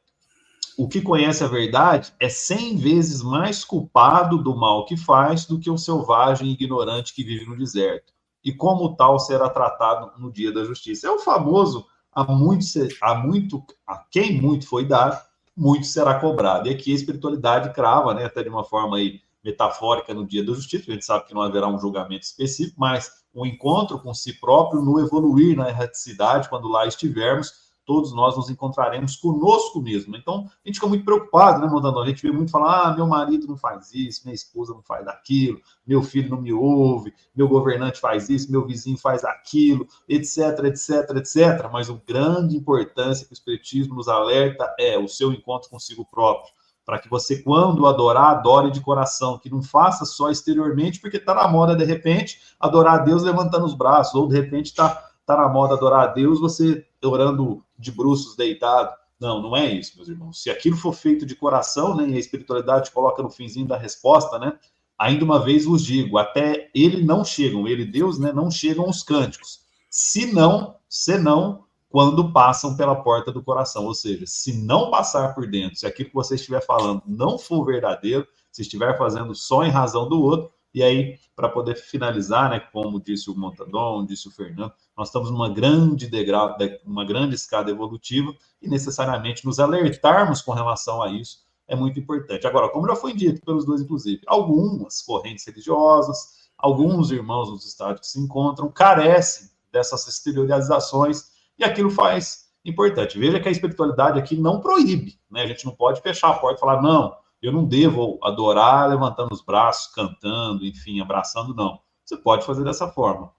[0.76, 5.58] o que conhece a verdade é cem vezes mais culpado do mal que faz do
[5.58, 8.12] que o selvagem ignorante que vive no deserto.
[8.44, 11.06] E como tal será tratado no dia da justiça.
[11.06, 15.20] É o famoso há muito, há muito, a quem muito foi dado,
[15.56, 16.68] muito será cobrado.
[16.68, 20.54] E aqui a espiritualidade crava, né, até de uma forma aí metafórica no dia da
[20.54, 24.32] justiça, a gente sabe que não haverá um julgamento específico, mas um encontro com si
[24.40, 30.16] próprio no evoluir na erraticidade, quando lá estivermos, todos nós nos encontraremos conosco mesmo.
[30.16, 32.00] Então, a gente fica muito preocupado, né, Mondano?
[32.00, 35.06] A gente vê muito falar, ah, meu marido não faz isso, minha esposa não faz
[35.06, 40.64] aquilo, meu filho não me ouve, meu governante faz isso, meu vizinho faz aquilo, etc,
[40.64, 41.70] etc, etc.
[41.72, 46.52] Mas o grande importância que o Espiritismo nos alerta é o seu encontro consigo próprio
[46.84, 51.34] para que você, quando adorar, adore de coração, que não faça só exteriormente, porque está
[51.34, 55.36] na moda, de repente, adorar a Deus levantando os braços, ou de repente está tá
[55.36, 58.94] na moda adorar a Deus você orando de bruços deitado.
[59.20, 60.42] Não, não é isso, meus irmãos.
[60.42, 64.38] Se aquilo for feito de coração, né, e a espiritualidade coloca no finzinho da resposta,
[64.38, 64.58] né,
[64.98, 69.02] ainda uma vez vos digo, até ele não chegam, ele, Deus, né, não chegam os
[69.02, 69.60] cânticos.
[69.88, 73.84] Se não, se não, quando passam pela porta do coração.
[73.84, 77.64] Ou seja, se não passar por dentro, se aquilo que você estiver falando não for
[77.64, 82.58] verdadeiro, se estiver fazendo só em razão do outro, e aí, para poder finalizar, né,
[82.58, 87.70] como disse o Montadon, disse o Fernando, nós estamos numa grande degrau, uma grande escada
[87.70, 92.46] evolutiva e necessariamente nos alertarmos com relação a isso é muito importante.
[92.46, 98.00] Agora, como já foi dito pelos dois, inclusive, algumas correntes religiosas, alguns irmãos nos estados
[98.00, 103.18] que se encontram carecem dessas exteriorizações e aquilo faz importante.
[103.18, 105.42] Veja que a espiritualidade aqui não proíbe, né?
[105.42, 109.32] A gente não pode fechar a porta e falar, não, eu não devo adorar levantando
[109.32, 111.78] os braços, cantando, enfim, abraçando, não.
[112.04, 113.30] Você pode fazer dessa forma,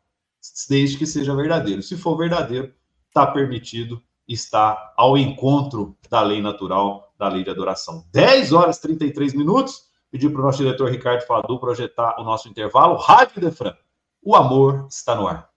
[0.69, 1.81] desde que seja verdadeiro.
[1.81, 2.73] Se for verdadeiro,
[3.07, 8.05] está permitido, está ao encontro da lei natural, da lei de adoração.
[8.11, 9.85] 10 horas e 33 minutos.
[10.11, 12.95] Pedi para o nosso diretor Ricardo Fadu projetar o nosso intervalo.
[12.95, 13.75] Rádio Defran,
[14.23, 15.49] o amor está no ar.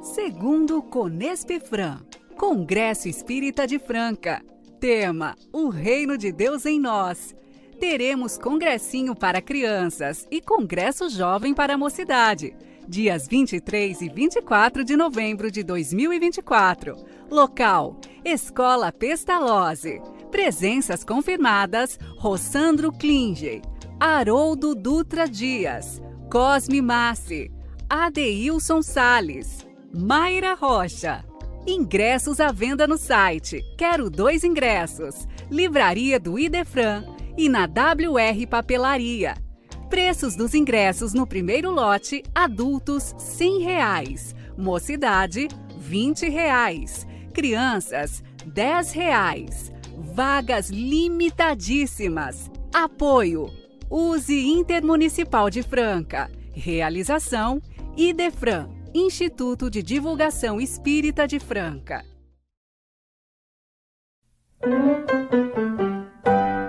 [0.00, 2.00] Segundo Conespefran,
[2.36, 4.42] Congresso Espírita de Franca.
[4.80, 7.34] Tema: O Reino de Deus em Nós.
[7.80, 12.54] Teremos congressinho para crianças e congresso jovem para a mocidade.
[12.86, 16.96] Dias 23 e 24 de novembro de 2024.
[17.30, 20.00] Local: Escola Pestalozzi.
[20.30, 23.62] Presenças confirmadas: Rossandro Klinge,
[23.98, 27.50] Haroldo Dutra Dias, Cosme Massi,
[27.88, 31.24] Adeilson Sales, Mayra Rocha.
[31.66, 37.04] Ingressos à venda no site Quero Dois Ingressos, Livraria do Idefran
[37.38, 39.43] e na WR Papelaria.
[39.88, 49.72] Preços dos ingressos no primeiro lote, adultos 100 reais, mocidade 20 reais, crianças 10 reais.
[50.14, 52.50] vagas limitadíssimas.
[52.72, 53.48] Apoio
[53.90, 56.30] Use Intermunicipal de Franca.
[56.52, 57.60] Realização
[57.96, 58.68] Idefran.
[58.92, 62.04] Instituto de Divulgação Espírita de Franca.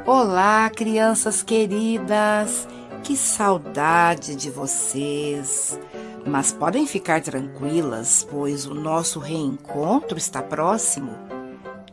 [0.05, 2.67] Olá, crianças queridas!
[3.05, 5.79] Que saudade de vocês!
[6.25, 11.11] Mas podem ficar tranquilas, pois o nosso reencontro está próximo.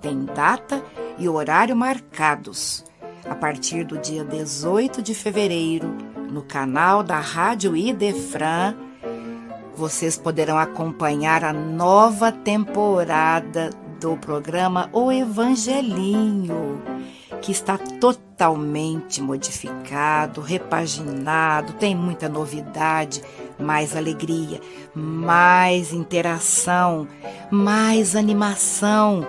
[0.00, 0.82] Tem data
[1.18, 2.82] e horário marcados.
[3.28, 5.94] A partir do dia 18 de fevereiro,
[6.30, 8.74] no canal da Rádio Idefran,
[9.76, 13.68] vocês poderão acompanhar a nova temporada
[14.02, 16.82] do programa O Evangelinho,
[17.40, 23.22] que está totalmente modificado, repaginado, tem muita novidade,
[23.60, 24.60] mais alegria,
[24.92, 27.06] mais interação,
[27.48, 29.24] mais animação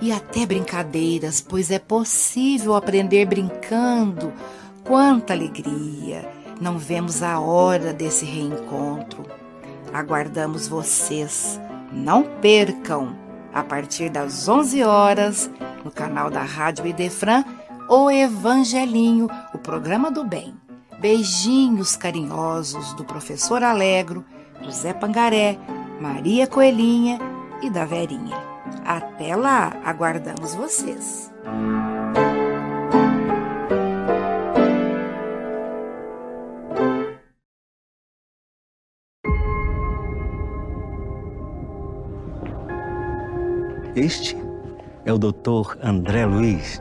[0.00, 4.32] e até brincadeiras, pois é possível aprender brincando.
[4.82, 6.28] Quanta alegria!
[6.60, 9.24] Não vemos a hora desse reencontro.
[9.94, 11.60] Aguardamos vocês.
[11.92, 15.50] Não percam, a partir das 11 horas,
[15.84, 17.44] no canal da Rádio Idefran,
[17.88, 20.54] o Evangelinho, o programa do bem.
[21.00, 24.24] Beijinhos carinhosos do professor Alegro,
[24.62, 25.58] do Zé Pangaré,
[26.00, 27.18] Maria Coelhinha
[27.62, 28.36] e da Verinha.
[28.84, 31.32] Até lá, aguardamos vocês.
[44.00, 44.34] Este
[45.04, 45.76] é o Dr.
[45.82, 46.80] André Luiz.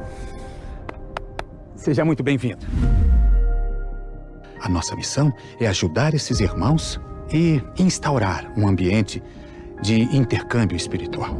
[1.75, 2.65] Seja muito bem-vindo.
[4.61, 6.97] A nossa missão é ajudar esses irmãos
[7.33, 9.21] e instaurar um ambiente
[9.81, 11.35] de intercâmbio espiritual.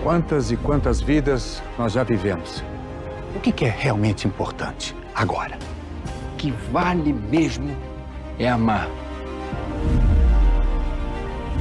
[0.00, 2.62] Quantas e quantas vidas nós já vivemos?
[3.34, 5.58] O que é realmente importante agora?
[6.34, 7.76] O que vale mesmo
[8.38, 8.88] é amar.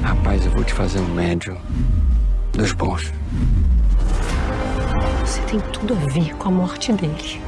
[0.05, 1.57] Rapaz, eu vou te fazer um médium
[2.53, 3.11] dos bons.
[5.21, 7.41] Você tem tudo a ver com a morte dele.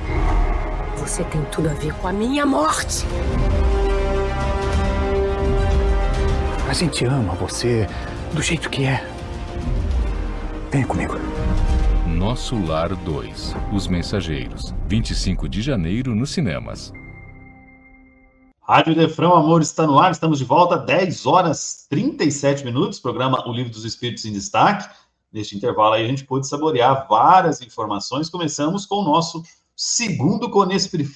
[0.97, 3.05] Você tem tudo a ver com a minha morte.
[6.67, 7.87] A gente ama você
[8.33, 9.07] do jeito que é.
[10.71, 11.13] Venha comigo.
[12.07, 16.91] Nosso Lar 2 Os Mensageiros 25 de janeiro nos cinemas.
[18.69, 20.11] Rádio Defrão, amor, está no ar.
[20.11, 22.99] Estamos de volta, 10 horas 37 minutos.
[22.99, 24.93] Programa O Livro dos Espíritos em Destaque.
[25.31, 28.29] Neste intervalo aí a gente pôde saborear várias informações.
[28.29, 29.41] Começamos com o nosso
[29.73, 31.09] segundo Conespri...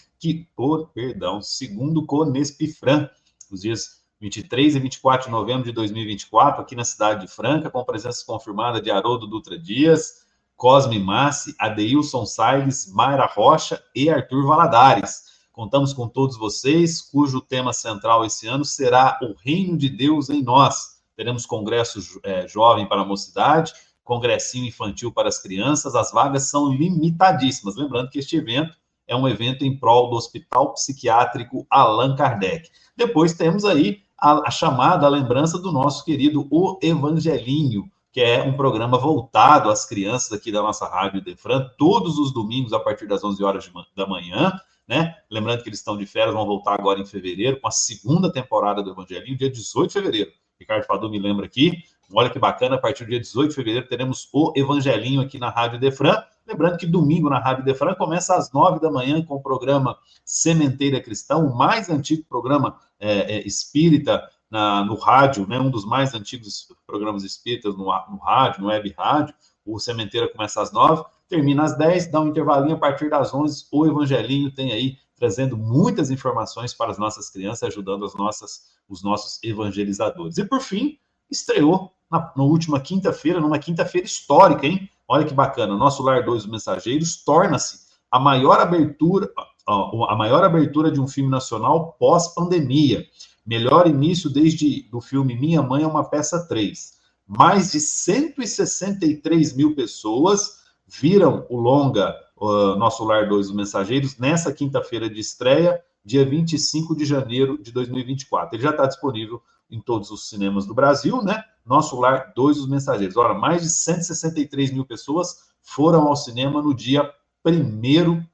[0.55, 3.09] Oh, perdão, segundo Conespifran,
[3.51, 7.83] os dias 23 e 24 de novembro de 2024, aqui na cidade de Franca, com
[7.83, 10.25] presença confirmada de Haroldo Dutra Dias,
[10.55, 15.30] Cosme Massi, Adeilson Salles, Mayra Rocha e Arthur Valadares.
[15.61, 20.41] Contamos com todos vocês, cujo tema central esse ano será o Reino de Deus em
[20.41, 21.03] Nós.
[21.15, 23.71] Teremos congresso é, jovem para a mocidade,
[24.03, 27.75] congressinho infantil para as crianças, as vagas são limitadíssimas.
[27.75, 28.75] Lembrando que este evento
[29.07, 32.67] é um evento em prol do Hospital Psiquiátrico Allan Kardec.
[32.97, 38.41] Depois temos aí a, a chamada, a lembrança do nosso querido O Evangelinho, que é
[38.41, 43.05] um programa voltado às crianças aqui da nossa Rádio Defran, todos os domingos a partir
[43.05, 44.59] das 11 horas de, da manhã,
[44.91, 45.15] né?
[45.31, 48.83] Lembrando que eles estão de férias, vão voltar agora em fevereiro, com a segunda temporada
[48.83, 50.31] do Evangelinho, dia 18 de fevereiro.
[50.59, 51.71] Ricardo Fadu me lembra aqui.
[52.13, 55.49] Olha que bacana, a partir do dia 18 de fevereiro teremos o Evangelinho aqui na
[55.49, 56.21] Rádio Defran.
[56.45, 60.99] Lembrando que domingo na Rádio Defran começa às 9 da manhã com o programa Sementeira
[60.99, 66.13] Cristão, o mais antigo programa é, é, espírita na, no rádio, né, um dos mais
[66.13, 69.33] antigos programas espíritas no, no rádio, no web rádio.
[69.65, 73.65] O Sementeira começa às 9, termina às 10, dá um intervalinho a partir das 11.
[73.71, 79.03] O Evangelinho tem aí trazendo muitas informações para as nossas crianças, ajudando as nossas, os
[79.03, 80.39] nossos evangelizadores.
[80.39, 80.97] E por fim,
[81.29, 84.89] estreou na, na última quinta-feira, numa quinta-feira histórica, hein?
[85.07, 89.31] Olha que bacana, nosso Lar 2 dos Mensageiros torna-se a maior abertura,
[89.67, 93.05] a maior abertura de um filme nacional pós-pandemia.
[93.45, 96.99] Melhor início desde do filme Minha Mãe é uma Peça 3.
[97.33, 104.51] Mais de 163 mil pessoas viram o longa uh, Nosso Lar 2 dos Mensageiros nessa
[104.51, 108.53] quinta-feira de estreia, dia 25 de janeiro de 2024.
[108.53, 111.41] Ele já está disponível em todos os cinemas do Brasil, né?
[111.65, 113.15] Nosso Lar 2 dos Mensageiros.
[113.15, 117.09] Ora, mais de 163 mil pessoas foram ao cinema no dia
[117.45, 118.25] 1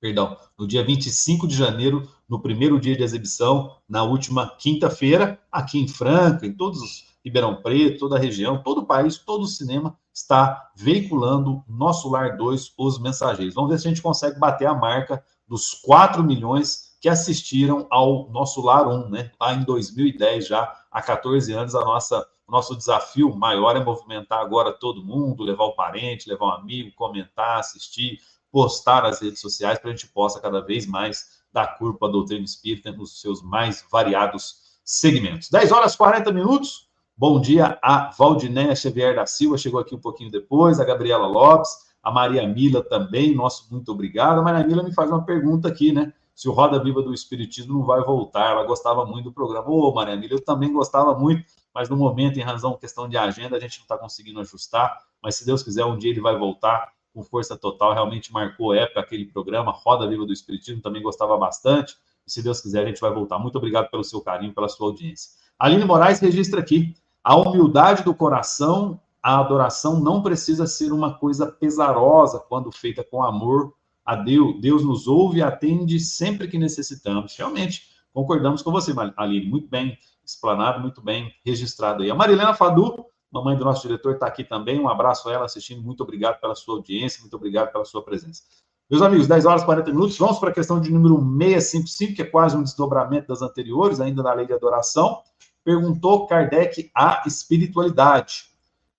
[0.00, 5.80] perdão, no dia 25 de janeiro, no primeiro dia de exibição, na última quinta-feira, aqui
[5.80, 9.48] em Franca, em todos os Ribeirão Preto, toda a região, todo o país, todo o
[9.48, 13.54] cinema está veiculando Nosso Lar 2, Os Mensageiros.
[13.54, 18.30] Vamos ver se a gente consegue bater a marca dos 4 milhões que assistiram ao
[18.30, 19.30] Nosso Lar 1, né?
[19.40, 24.72] Lá em 2010, já há 14 anos, a nossa, nosso desafio maior é movimentar agora
[24.72, 28.20] todo mundo, levar o parente, levar um amigo, comentar, assistir,
[28.52, 32.44] postar nas redes sociais para a gente possa cada vez mais dar curva à doutrina
[32.44, 35.50] espírita nos seus mais variados segmentos.
[35.50, 36.88] 10 horas 40 minutos.
[37.16, 41.70] Bom dia a Valdinéia Xavier da Silva, chegou aqui um pouquinho depois, a Gabriela Lopes,
[42.02, 44.40] a Maria Mila também, nosso muito obrigado.
[44.40, 46.12] A Maria Mila me faz uma pergunta aqui, né?
[46.34, 49.70] Se o Roda Viva do Espiritismo não vai voltar, ela gostava muito do programa.
[49.70, 53.56] Ô, Maria Mila, eu também gostava muito, mas no momento, em razão questão de agenda,
[53.56, 54.98] a gente não está conseguindo ajustar.
[55.22, 58.98] Mas se Deus quiser, um dia ele vai voltar com força total, realmente marcou época
[58.98, 61.96] aquele programa, Roda Viva do Espiritismo, também gostava bastante.
[62.26, 63.38] E se Deus quiser, a gente vai voltar.
[63.38, 65.30] Muito obrigado pelo seu carinho, pela sua audiência.
[65.56, 71.46] Aline Moraes registra aqui: a humildade do coração, a adoração não precisa ser uma coisa
[71.46, 73.72] pesarosa quando feita com amor
[74.04, 74.60] a Deus.
[74.60, 77.34] Deus nos ouve e atende sempre que necessitamos.
[77.36, 79.46] Realmente, concordamos com você, Aline.
[79.46, 82.10] Muito bem explanado, muito bem registrado aí.
[82.10, 84.78] A Marilena Fadu Mamãe do nosso diretor está aqui também.
[84.78, 85.82] Um abraço a ela assistindo.
[85.82, 88.44] Muito obrigado pela sua audiência, muito obrigado pela sua presença.
[88.88, 90.16] Meus amigos, 10 horas e 40 minutos.
[90.16, 94.22] Vamos para a questão de número 655, que é quase um desdobramento das anteriores, ainda
[94.22, 95.20] na lei de adoração.
[95.64, 98.44] Perguntou Kardec a espiritualidade.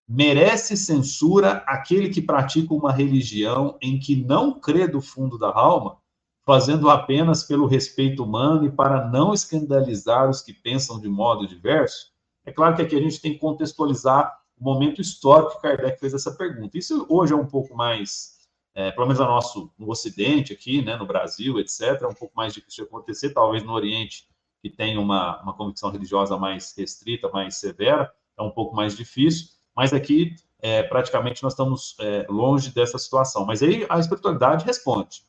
[0.08, 5.98] Merece censura aquele que pratica uma religião em que não crê do fundo da alma,
[6.44, 12.14] fazendo apenas pelo respeito humano e para não escandalizar os que pensam de modo diverso?
[12.46, 16.14] É claro que aqui a gente tem que contextualizar o momento histórico que Kardec fez
[16.14, 16.78] essa pergunta.
[16.78, 20.96] Isso hoje é um pouco mais, é, pelo menos no nosso no Ocidente aqui, né,
[20.96, 24.28] no Brasil, etc., é um pouco mais difícil de acontecer, talvez no Oriente,
[24.66, 29.50] que tem uma, uma convicção religiosa mais restrita, mais severa, é um pouco mais difícil,
[29.76, 33.46] mas aqui é, praticamente nós estamos é, longe dessa situação.
[33.46, 35.22] Mas aí a espiritualidade responde.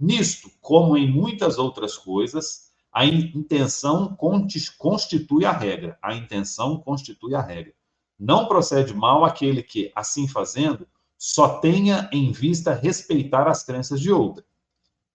[0.00, 4.16] Nisto, como em muitas outras coisas, a intenção
[4.78, 5.98] constitui a regra.
[6.00, 7.74] A intenção constitui a regra.
[8.18, 14.10] Não procede mal aquele que, assim fazendo, só tenha em vista respeitar as crenças de
[14.10, 14.42] outra.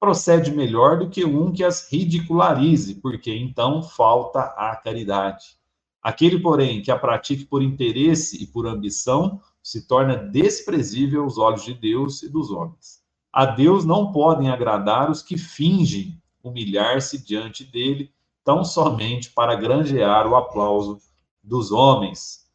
[0.05, 5.57] Procede melhor do que um que as ridicularize, porque então falta a caridade.
[5.99, 11.65] Aquele, porém, que a pratique por interesse e por ambição, se torna desprezível aos olhos
[11.65, 13.01] de Deus e dos homens.
[13.33, 18.11] A Deus não podem agradar os que fingem humilhar-se diante dele,
[18.43, 20.99] tão somente para granjear o aplauso
[21.43, 22.45] dos homens.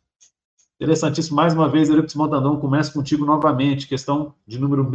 [0.77, 1.35] Interessantíssimo.
[1.35, 3.89] Mais uma vez, Eurípides Montandão, começa contigo novamente.
[3.89, 4.89] Questão de número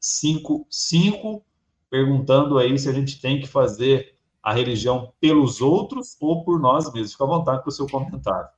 [0.00, 1.44] 655,
[1.90, 6.92] perguntando aí se a gente tem que fazer a religião pelos outros ou por nós
[6.92, 7.12] mesmos.
[7.12, 8.48] Fica à vontade com o seu comentário.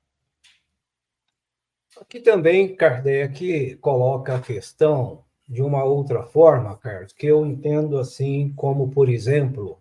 [2.00, 8.52] Aqui também Kardec coloca a questão de uma outra forma, Carlos, que eu entendo assim
[8.54, 9.78] como, por exemplo,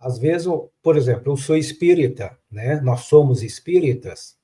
[0.00, 0.48] às vezes,
[0.82, 2.80] por exemplo, eu sou espírita, né?
[2.80, 4.36] Nós somos espíritas.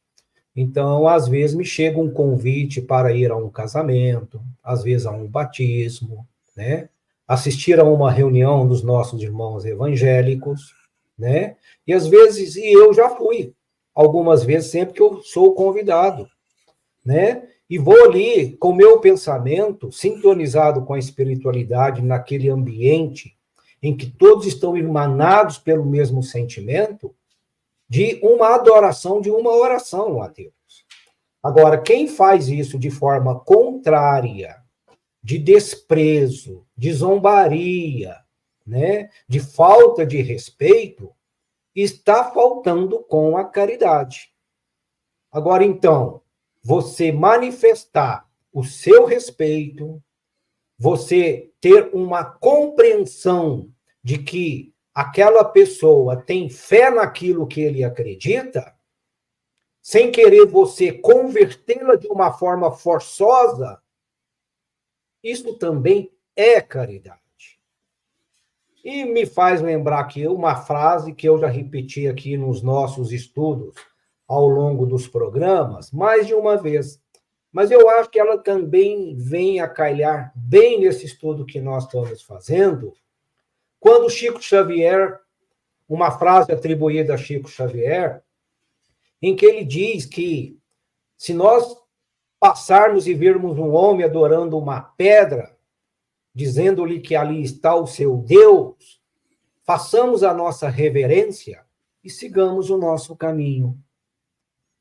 [0.55, 5.11] Então, às vezes me chega um convite para ir a um casamento, às vezes a
[5.11, 6.27] um batismo,
[6.57, 6.89] né?
[7.31, 10.75] Assistir a uma reunião dos nossos irmãos evangélicos,
[11.17, 11.55] né?
[11.87, 13.55] E às vezes, e eu já fui,
[13.95, 16.29] algumas vezes, sempre que eu sou convidado,
[17.05, 17.45] né?
[17.71, 23.39] E vou ali com o meu pensamento sintonizado com a espiritualidade naquele ambiente
[23.81, 27.15] em que todos estão emanados pelo mesmo sentimento
[27.89, 30.53] de uma adoração, de uma oração a Deus.
[31.41, 34.57] Agora, quem faz isso de forma contrária,
[35.23, 38.17] de desprezo, de zombaria,
[38.67, 41.15] né, de falta de respeito,
[41.75, 44.33] está faltando com a caridade.
[45.31, 46.23] Agora, então,
[46.63, 50.03] você manifestar o seu respeito,
[50.79, 53.71] você ter uma compreensão
[54.03, 58.75] de que aquela pessoa tem fé naquilo que ele acredita,
[59.83, 63.83] sem querer você convertê-la de uma forma forçosa,
[65.23, 67.21] isso também é caridade.
[68.83, 73.75] E me faz lembrar aqui uma frase que eu já repeti aqui nos nossos estudos
[74.27, 77.01] ao longo dos programas, mais de uma vez.
[77.53, 82.23] Mas eu acho que ela também vem a calhar bem nesse estudo que nós estamos
[82.23, 82.95] fazendo,
[83.79, 85.19] quando Chico Xavier,
[85.89, 88.23] uma frase atribuída a Chico Xavier,
[89.21, 90.59] em que ele diz que
[91.17, 91.77] se nós
[92.39, 95.55] passarmos e virmos um homem adorando uma pedra,
[96.35, 99.01] dizendo-lhe que ali está o seu Deus,
[99.63, 101.65] façamos a nossa reverência
[102.03, 103.79] e sigamos o nosso caminho.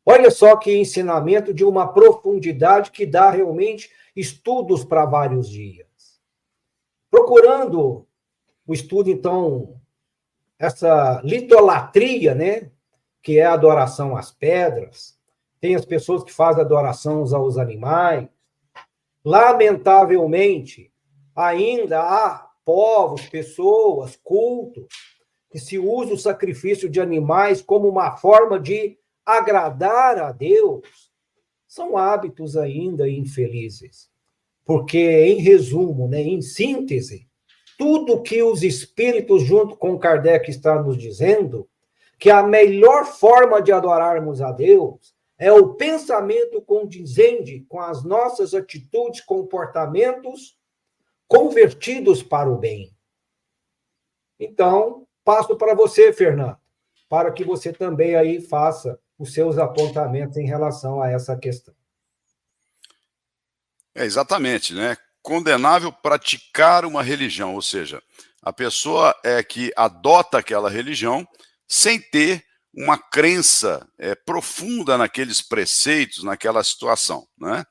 [0.05, 5.87] Olha só que ensinamento de uma profundidade que dá realmente estudos para vários dias.
[7.11, 8.07] Procurando
[8.65, 9.79] o estudo, então,
[10.57, 12.71] essa litolatria, né?
[13.21, 15.17] Que é a adoração às pedras.
[15.59, 18.27] Tem as pessoas que fazem adoração aos animais.
[19.23, 20.91] Lamentavelmente,
[21.39, 24.87] ainda há povos, pessoas, cultos,
[25.49, 30.83] que se usa o sacrifício de animais como uma forma de agradar a Deus.
[31.65, 34.09] São hábitos ainda infelizes.
[34.65, 37.25] Porque, em resumo, né, em síntese,
[37.77, 41.67] tudo que os espíritos, junto com Kardec, está nos dizendo,
[42.19, 48.53] que a melhor forma de adorarmos a Deus é o pensamento condizente com as nossas
[48.53, 50.59] atitudes, comportamentos
[51.30, 52.91] convertidos para o bem.
[54.39, 56.57] Então, passo para você, Fernando,
[57.07, 61.75] para que você também aí faça os seus apontamentos em relação a essa questão.
[63.93, 64.97] É exatamente, né?
[65.21, 68.01] Condenável praticar uma religião, ou seja,
[68.41, 71.27] a pessoa é que adota aquela religião
[71.67, 77.65] sem ter uma crença é, profunda naqueles preceitos, naquela situação, né?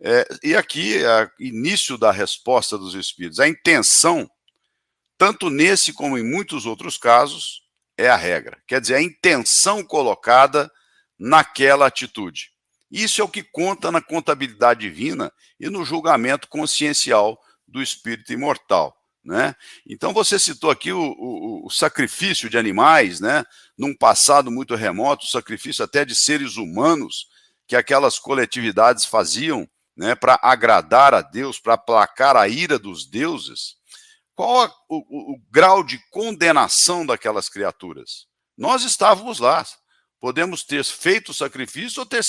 [0.00, 4.30] É, e aqui, é início da resposta dos espíritos, a intenção,
[5.16, 7.62] tanto nesse como em muitos outros casos,
[7.96, 8.60] é a regra.
[8.66, 10.70] Quer dizer, a intenção colocada
[11.18, 12.50] naquela atitude.
[12.90, 18.94] Isso é o que conta na contabilidade divina e no julgamento consciencial do espírito imortal.
[19.24, 19.56] Né?
[19.84, 23.44] Então você citou aqui o, o, o, sacrifício de animais, né?
[23.76, 27.26] num passado muito remoto, o sacrifício até de seres humanos
[27.66, 33.76] que aquelas coletividades faziam né, para agradar a Deus, para aplacar a ira dos deuses,
[34.34, 38.26] qual o, o, grau de condenação daquelas criaturas?
[38.56, 39.64] Nós estávamos lá.
[40.20, 42.22] Podemos ter feito sacrifício ou ter,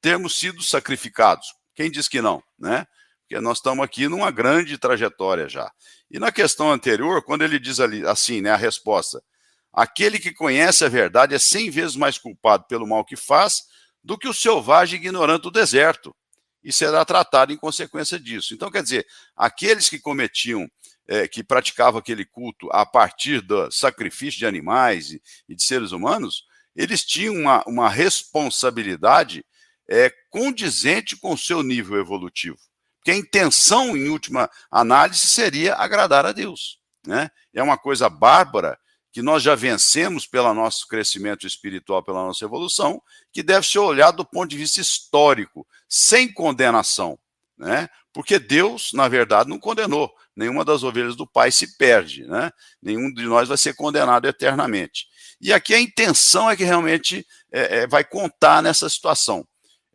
[0.00, 1.48] termos sido sacrificados.
[1.74, 2.86] Quem diz que não, né?
[3.20, 5.70] Porque nós estamos aqui numa grande trajetória já.
[6.10, 9.22] E na questão anterior, quando ele diz ali assim, né, a resposta,
[9.70, 13.64] aquele que conhece a verdade é cem vezes mais culpado pelo mal que faz
[14.02, 16.16] do que o selvagem ignorante do deserto,
[16.62, 18.54] e será tratado em consequência disso.
[18.54, 19.06] Então, quer dizer,
[19.36, 20.68] aqueles que cometiam,
[21.06, 25.92] é, que praticavam aquele culto a partir do sacrifício de animais e, e de seres
[25.92, 26.44] humanos,
[26.74, 29.44] eles tinham uma, uma responsabilidade
[29.88, 32.58] é, condizente com o seu nível evolutivo.
[32.96, 36.78] Porque a intenção, em última análise, seria agradar a Deus.
[37.06, 37.30] Né?
[37.54, 38.78] É uma coisa bárbara
[39.18, 43.02] que nós já vencemos pelo nosso crescimento espiritual, pela nossa evolução,
[43.32, 47.18] que deve ser olhado do ponto de vista histórico, sem condenação.
[47.56, 47.88] Né?
[48.12, 50.08] Porque Deus, na verdade, não condenou.
[50.36, 52.28] Nenhuma das ovelhas do Pai se perde.
[52.28, 52.52] Né?
[52.80, 55.08] Nenhum de nós vai ser condenado eternamente.
[55.40, 59.44] E aqui a intenção é que realmente é, é, vai contar nessa situação.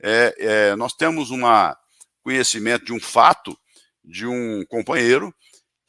[0.01, 1.43] É, é nós temos um
[2.21, 3.57] conhecimento de um fato
[4.03, 5.33] de um companheiro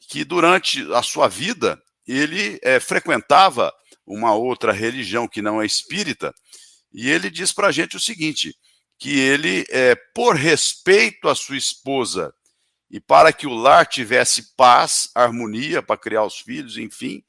[0.07, 1.77] que durante a sua vida
[2.13, 3.73] ele é, frequentava
[4.05, 6.33] uma outra religião que não é espírita,
[6.93, 8.55] e ele diz para a gente o seguinte:
[8.97, 12.33] que ele, é, por respeito à sua esposa
[12.89, 17.23] e para que o lar tivesse paz, harmonia para criar os filhos, enfim,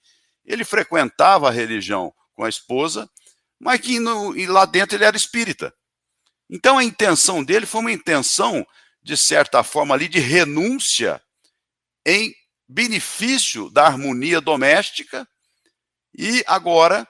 [0.45, 3.11] ele frequentava a religião com a esposa,
[3.59, 5.75] mas que no, e lá dentro ele era espírita.
[6.49, 8.65] Então a intenção dele foi uma intenção,
[9.03, 11.21] de certa forma, ali de renúncia
[12.07, 12.33] em
[12.69, 15.29] benefício da harmonia doméstica,
[16.17, 17.07] e agora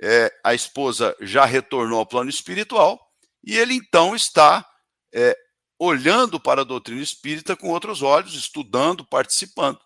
[0.00, 3.00] é, a esposa já retornou ao plano espiritual,
[3.42, 4.66] e ele então está
[5.12, 5.36] é,
[5.78, 9.78] olhando para a doutrina espírita com outros olhos, estudando, participando.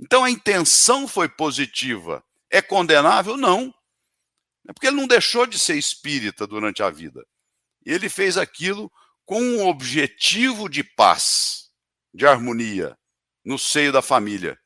[0.00, 2.22] Então a intenção foi positiva.
[2.50, 3.36] É condenável?
[3.36, 3.72] Não.
[4.68, 7.24] É porque ele não deixou de ser espírita durante a vida.
[7.84, 8.92] Ele fez aquilo
[9.24, 11.70] com um objetivo de paz,
[12.12, 12.97] de harmonia,
[13.48, 14.58] no seio da família.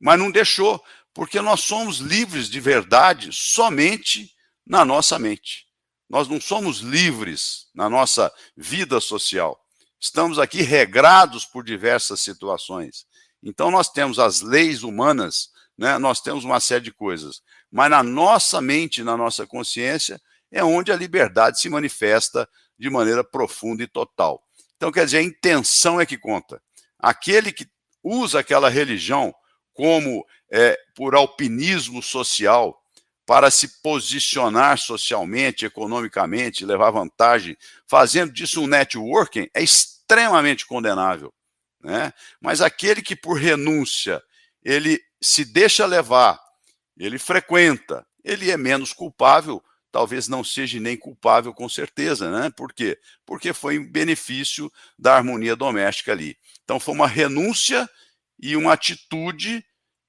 [0.00, 0.80] Mas não deixou,
[1.12, 4.32] porque nós somos livres de verdade somente
[4.64, 5.66] na nossa mente.
[6.08, 9.60] Nós não somos livres na nossa vida social.
[9.98, 13.04] Estamos aqui regrados por diversas situações.
[13.42, 15.98] Então, nós temos as leis humanas, né?
[15.98, 17.42] nós temos uma série de coisas.
[17.72, 22.48] Mas na nossa mente, na nossa consciência, é onde a liberdade se manifesta
[22.78, 24.40] de maneira profunda e total.
[24.76, 26.62] Então, quer dizer, a intenção é que conta.
[27.00, 27.66] Aquele que
[28.06, 29.34] usa aquela religião
[29.74, 32.80] como é, por alpinismo social,
[33.26, 37.56] para se posicionar socialmente, economicamente, levar vantagem,
[37.88, 41.34] fazendo disso um networking, é extremamente condenável.
[41.82, 42.12] Né?
[42.40, 44.22] Mas aquele que, por renúncia,
[44.62, 46.40] ele se deixa levar,
[46.96, 49.62] ele frequenta, ele é menos culpável,
[49.96, 52.50] talvez não seja nem culpável com certeza, né?
[52.50, 52.98] Por quê?
[53.24, 56.36] Porque foi em benefício da harmonia doméstica ali.
[56.62, 57.88] Então foi uma renúncia
[58.38, 59.64] e uma atitude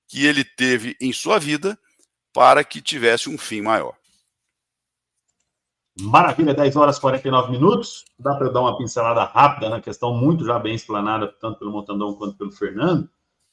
[0.05, 1.79] que ele teve em sua vida
[2.33, 3.95] para que tivesse um fim maior.
[5.97, 8.03] Maravilha, 10 horas e 49 minutos.
[8.19, 12.13] Dá para dar uma pincelada rápida na questão, muito já bem explanada, tanto pelo Montandão
[12.13, 13.09] quanto pelo Fernando.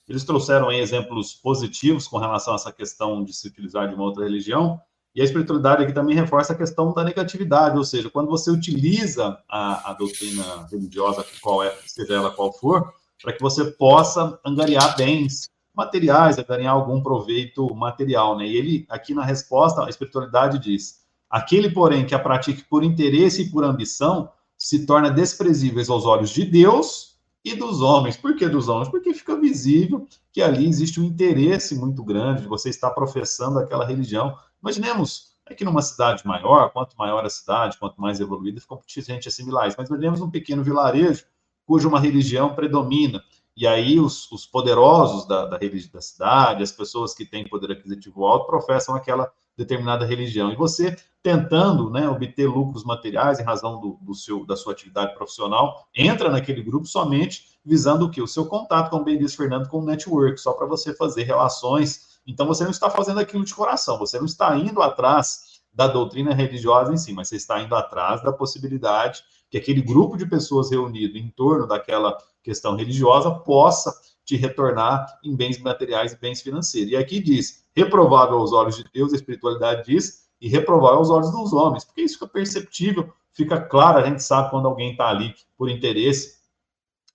[0.08, 4.02] Eles trouxeram aí exemplos positivos com relação a essa questão de se utilizar de uma
[4.02, 4.82] outra religião.
[5.14, 9.38] E a espiritualidade aqui também reforça a questão da negatividade, ou seja, quando você utiliza
[9.48, 12.92] a, a doutrina religiosa, qual é, seja ela qual for,
[13.22, 18.46] para que você possa angariar bens materiais, angariar algum proveito material, né?
[18.46, 21.00] E ele, aqui na resposta, a espiritualidade diz:
[21.30, 26.30] aquele, porém, que a pratique por interesse e por ambição, se torna desprezíveis aos olhos
[26.30, 28.16] de Deus e dos homens.
[28.16, 28.88] Por que dos homens?
[28.88, 33.84] Porque fica visível que ali existe um interesse muito grande de você estar professando aquela
[33.84, 34.36] religião.
[34.64, 39.28] Imaginemos é que numa cidade maior, quanto maior a cidade, quanto mais evoluída, fica gente
[39.28, 39.76] assimilar isso.
[39.78, 41.26] Mas imaginemos um pequeno vilarejo
[41.66, 43.22] cuja uma religião predomina.
[43.54, 48.24] E aí os, os poderosos da, da, da cidade, as pessoas que têm poder aquisitivo
[48.24, 50.50] alto, professam aquela determinada religião.
[50.50, 55.14] E você tentando né, obter lucros materiais em razão do, do, seu, da sua atividade
[55.14, 58.22] profissional, entra naquele grupo somente visando o que?
[58.22, 62.13] O seu contato, como bem disse Fernando, com o network, só para você fazer relações.
[62.26, 66.32] Então você não está fazendo aquilo de coração, você não está indo atrás da doutrina
[66.32, 70.70] religiosa em si, mas você está indo atrás da possibilidade que aquele grupo de pessoas
[70.70, 73.92] reunido em torno daquela questão religiosa possa
[74.24, 76.92] te retornar em bens materiais e bens financeiros.
[76.92, 81.30] E aqui diz: reprovável aos olhos de Deus, a espiritualidade diz, e reprovar os olhos
[81.30, 85.34] dos homens, porque isso fica perceptível, fica claro, a gente sabe quando alguém está ali
[85.56, 86.33] por interesse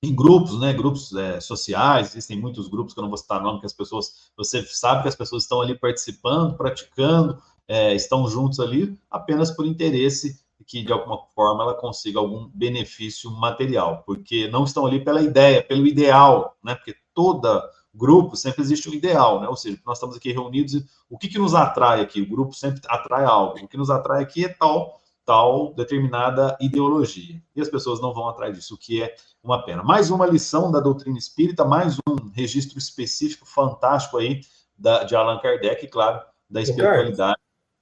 [0.02, 3.60] em grupos, né, grupos é, sociais, existem muitos grupos que eu não vou citar nome,
[3.60, 8.60] que as pessoas, você sabe que as pessoas estão ali participando, praticando, é, estão juntos
[8.60, 10.40] ali apenas por interesse
[10.70, 15.64] que de alguma forma ela consiga algum benefício material, porque não estão ali pela ideia,
[15.64, 16.76] pelo ideal, né?
[16.76, 19.48] Porque toda grupo sempre existe um ideal, né?
[19.48, 22.22] Ou seja, nós estamos aqui reunidos o que, que nos atrai aqui?
[22.22, 23.58] O grupo sempre atrai algo.
[23.58, 27.40] O que nos atrai aqui é tal tal determinada ideologia.
[27.56, 29.14] E as pessoas não vão atrás disso, o que é
[29.44, 29.84] uma pena.
[29.84, 34.42] Mais uma lição da doutrina espírita, mais um registro específico fantástico aí
[34.76, 36.20] da, de Allan Kardec, claro,
[36.50, 37.38] da espiritualidade,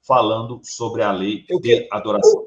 [0.05, 1.87] falando sobre a lei eu de que...
[1.89, 2.45] adoração.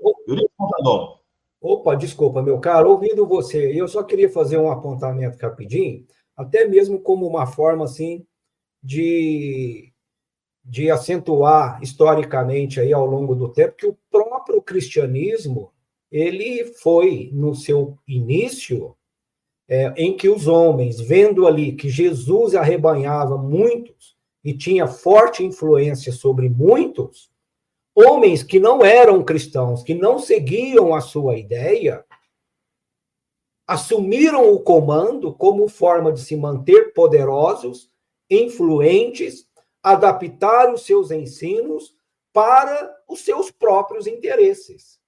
[1.62, 7.00] Opa, desculpa, meu caro, ouvindo você, eu só queria fazer um apontamento rapidinho, até mesmo
[7.00, 8.26] como uma forma assim
[8.82, 9.90] de
[10.62, 14.29] de acentuar historicamente aí ao longo do tempo que o próprio
[14.62, 15.72] cristianismo
[16.10, 18.96] ele foi no seu início
[19.68, 26.12] é, em que os homens vendo ali que Jesus arrebanhava muitos e tinha forte influência
[26.12, 27.30] sobre muitos
[27.94, 32.04] homens que não eram cristãos que não seguiam a sua ideia
[33.66, 37.88] assumiram o comando como forma de se manter poderosos
[38.28, 39.46] influentes
[39.82, 41.94] adaptar os seus ensinos
[42.32, 45.00] para os seus próprios interesses.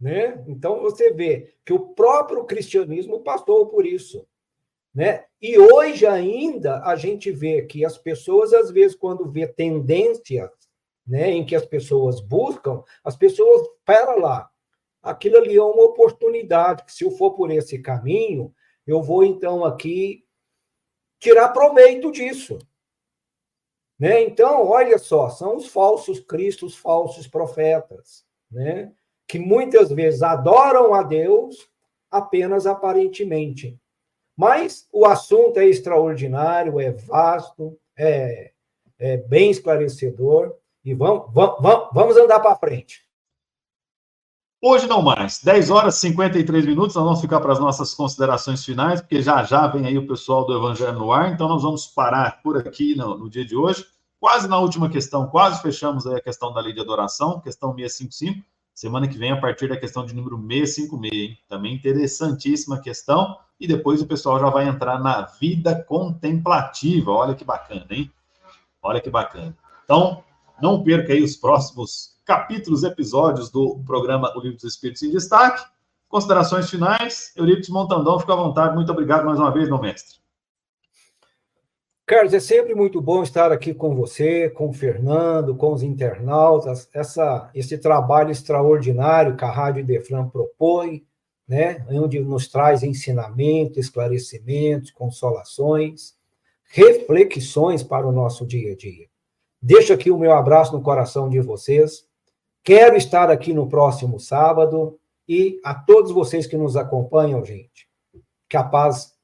[0.00, 0.44] Né?
[0.46, 4.26] Então você vê que o próprio cristianismo passou por isso.
[4.94, 5.24] Né?
[5.40, 10.50] E hoje ainda a gente vê que as pessoas, às vezes, quando vê tendências
[11.06, 14.50] né, em que as pessoas buscam, as pessoas, pera lá,
[15.02, 18.54] aquilo ali é uma oportunidade, que se eu for por esse caminho,
[18.86, 20.24] eu vou então aqui
[21.18, 22.58] tirar proveito disso.
[23.98, 24.22] Né?
[24.22, 28.92] Então, olha só, são os falsos cristos, falsos profetas, né?
[29.26, 31.68] que muitas vezes adoram a Deus
[32.10, 33.78] apenas aparentemente.
[34.36, 38.52] Mas o assunto é extraordinário, é vasto, é,
[38.98, 43.07] é bem esclarecedor, e vamos, vamos, vamos andar para frente.
[44.60, 45.40] Hoje não mais.
[45.40, 49.44] 10 horas e 53 minutos, nós vamos ficar para as nossas considerações finais, porque já
[49.44, 52.96] já vem aí o pessoal do Evangelho no ar, então nós vamos parar por aqui
[52.96, 53.86] no, no dia de hoje.
[54.18, 58.44] Quase na última questão, quase fechamos aí a questão da lei de adoração, questão 655.
[58.74, 61.38] Semana que vem, a partir da questão de número 656, hein?
[61.48, 63.36] Também interessantíssima questão.
[63.60, 67.12] E depois o pessoal já vai entrar na vida contemplativa.
[67.12, 68.10] Olha que bacana, hein?
[68.82, 69.56] Olha que bacana.
[69.84, 70.22] Então,
[70.60, 75.64] não perca aí os próximos capítulos, episódios do programa O Livro dos Espíritos em Destaque.
[76.10, 77.32] Considerações finais.
[77.34, 78.74] Eurípides Montandão, fica à vontade.
[78.74, 80.18] Muito obrigado mais uma vez, meu mestre.
[82.04, 86.88] Carlos, é sempre muito bom estar aqui com você, com o Fernando, com os internautas,
[86.92, 91.06] essa, esse trabalho extraordinário que a Rádio Defran propõe,
[91.46, 96.14] né, onde nos traz ensinamento, esclarecimentos, consolações,
[96.70, 99.06] reflexões para o nosso dia a dia.
[99.60, 102.07] Deixo aqui o meu abraço no coração de vocês
[102.62, 104.98] Quero estar aqui no próximo sábado
[105.28, 107.88] e a todos vocês que nos acompanham, gente,
[108.48, 109.14] que a paz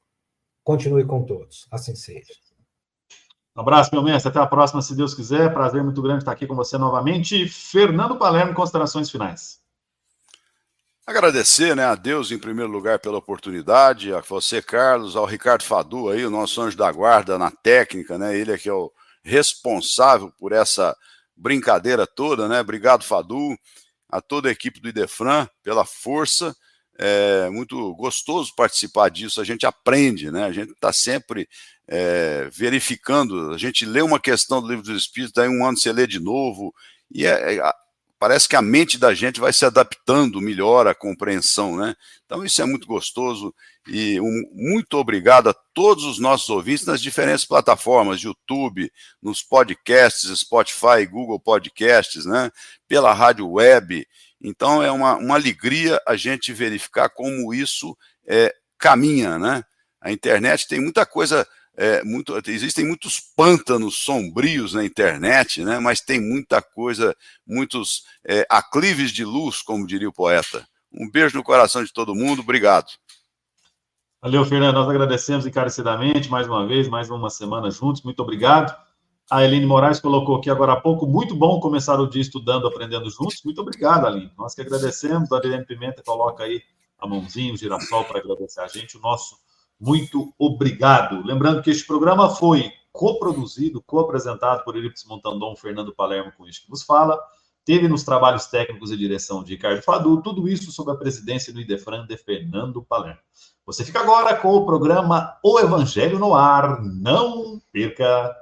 [0.63, 1.67] continue com todos.
[1.71, 2.33] Assim seja.
[3.55, 4.29] Um abraço, meu mestre.
[4.29, 5.53] Até a próxima, se Deus quiser.
[5.53, 7.47] Prazer muito grande estar aqui com você novamente.
[7.47, 9.61] Fernando Palermo, considerações finais.
[11.07, 16.09] Agradecer né, a Deus, em primeiro lugar, pela oportunidade, a você, Carlos, ao Ricardo Fadu,
[16.09, 18.35] aí, o nosso anjo da guarda na técnica, né?
[18.35, 18.91] Ele é que é o
[19.23, 20.97] responsável por essa
[21.35, 22.61] brincadeira toda, né?
[22.61, 23.57] Obrigado, Fadu,
[24.09, 26.55] a toda a equipe do Idefran pela força.
[26.97, 30.45] É muito gostoso participar disso, a gente aprende, né?
[30.45, 31.47] A gente está sempre
[31.87, 35.91] é, verificando, a gente lê uma questão do livro dos Espíritos, daí um ano você
[35.91, 36.73] lê de novo,
[37.13, 37.73] e é, é,
[38.17, 41.95] parece que a mente da gente vai se adaptando melhor à compreensão, né?
[42.25, 43.53] Então isso é muito gostoso
[43.87, 48.91] e um, muito obrigado a todos os nossos ouvintes nas diferentes plataformas, YouTube,
[49.21, 52.51] nos podcasts, Spotify, Google Podcasts, né?
[52.87, 54.07] Pela rádio web.
[54.41, 59.63] Então é uma, uma alegria a gente verificar como isso é, caminha, né?
[60.01, 61.47] A internet tem muita coisa
[61.77, 67.15] é, muito, existem muitos pântanos sombrios na internet, né, mas tem muita coisa,
[67.45, 70.65] muitos é, aclives de luz, como diria o poeta.
[70.91, 72.87] Um beijo no coração de todo mundo, obrigado.
[74.21, 78.75] Valeu, Fernando, nós agradecemos encarecidamente, mais uma vez, mais uma semana juntos, muito obrigado.
[79.29, 83.09] A Eline Moraes colocou aqui agora há pouco, muito bom começar o dia estudando, aprendendo
[83.09, 84.31] juntos, muito obrigado, Aline.
[84.37, 86.61] Nós que agradecemos, a Adriane Pimenta coloca aí
[86.97, 89.35] a mãozinha, o girassol para agradecer a gente, o nosso
[89.79, 91.25] muito obrigado.
[91.25, 96.69] Lembrando que este programa foi coproduzido, co-apresentado por Elips Montandon, Fernando Palermo, com isso que
[96.69, 97.19] vos fala.
[97.65, 101.59] teve nos trabalhos técnicos e direção de Ricardo Fadu, tudo isso sob a presidência do
[101.59, 103.19] Idefran de Fernando Palermo.
[103.65, 106.79] Você fica agora com o programa O Evangelho no Ar.
[106.83, 108.35] Não perca!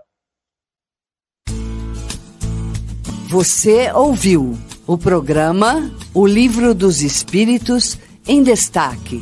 [3.29, 9.21] Você ouviu o programa O Livro dos Espíritos em Destaque.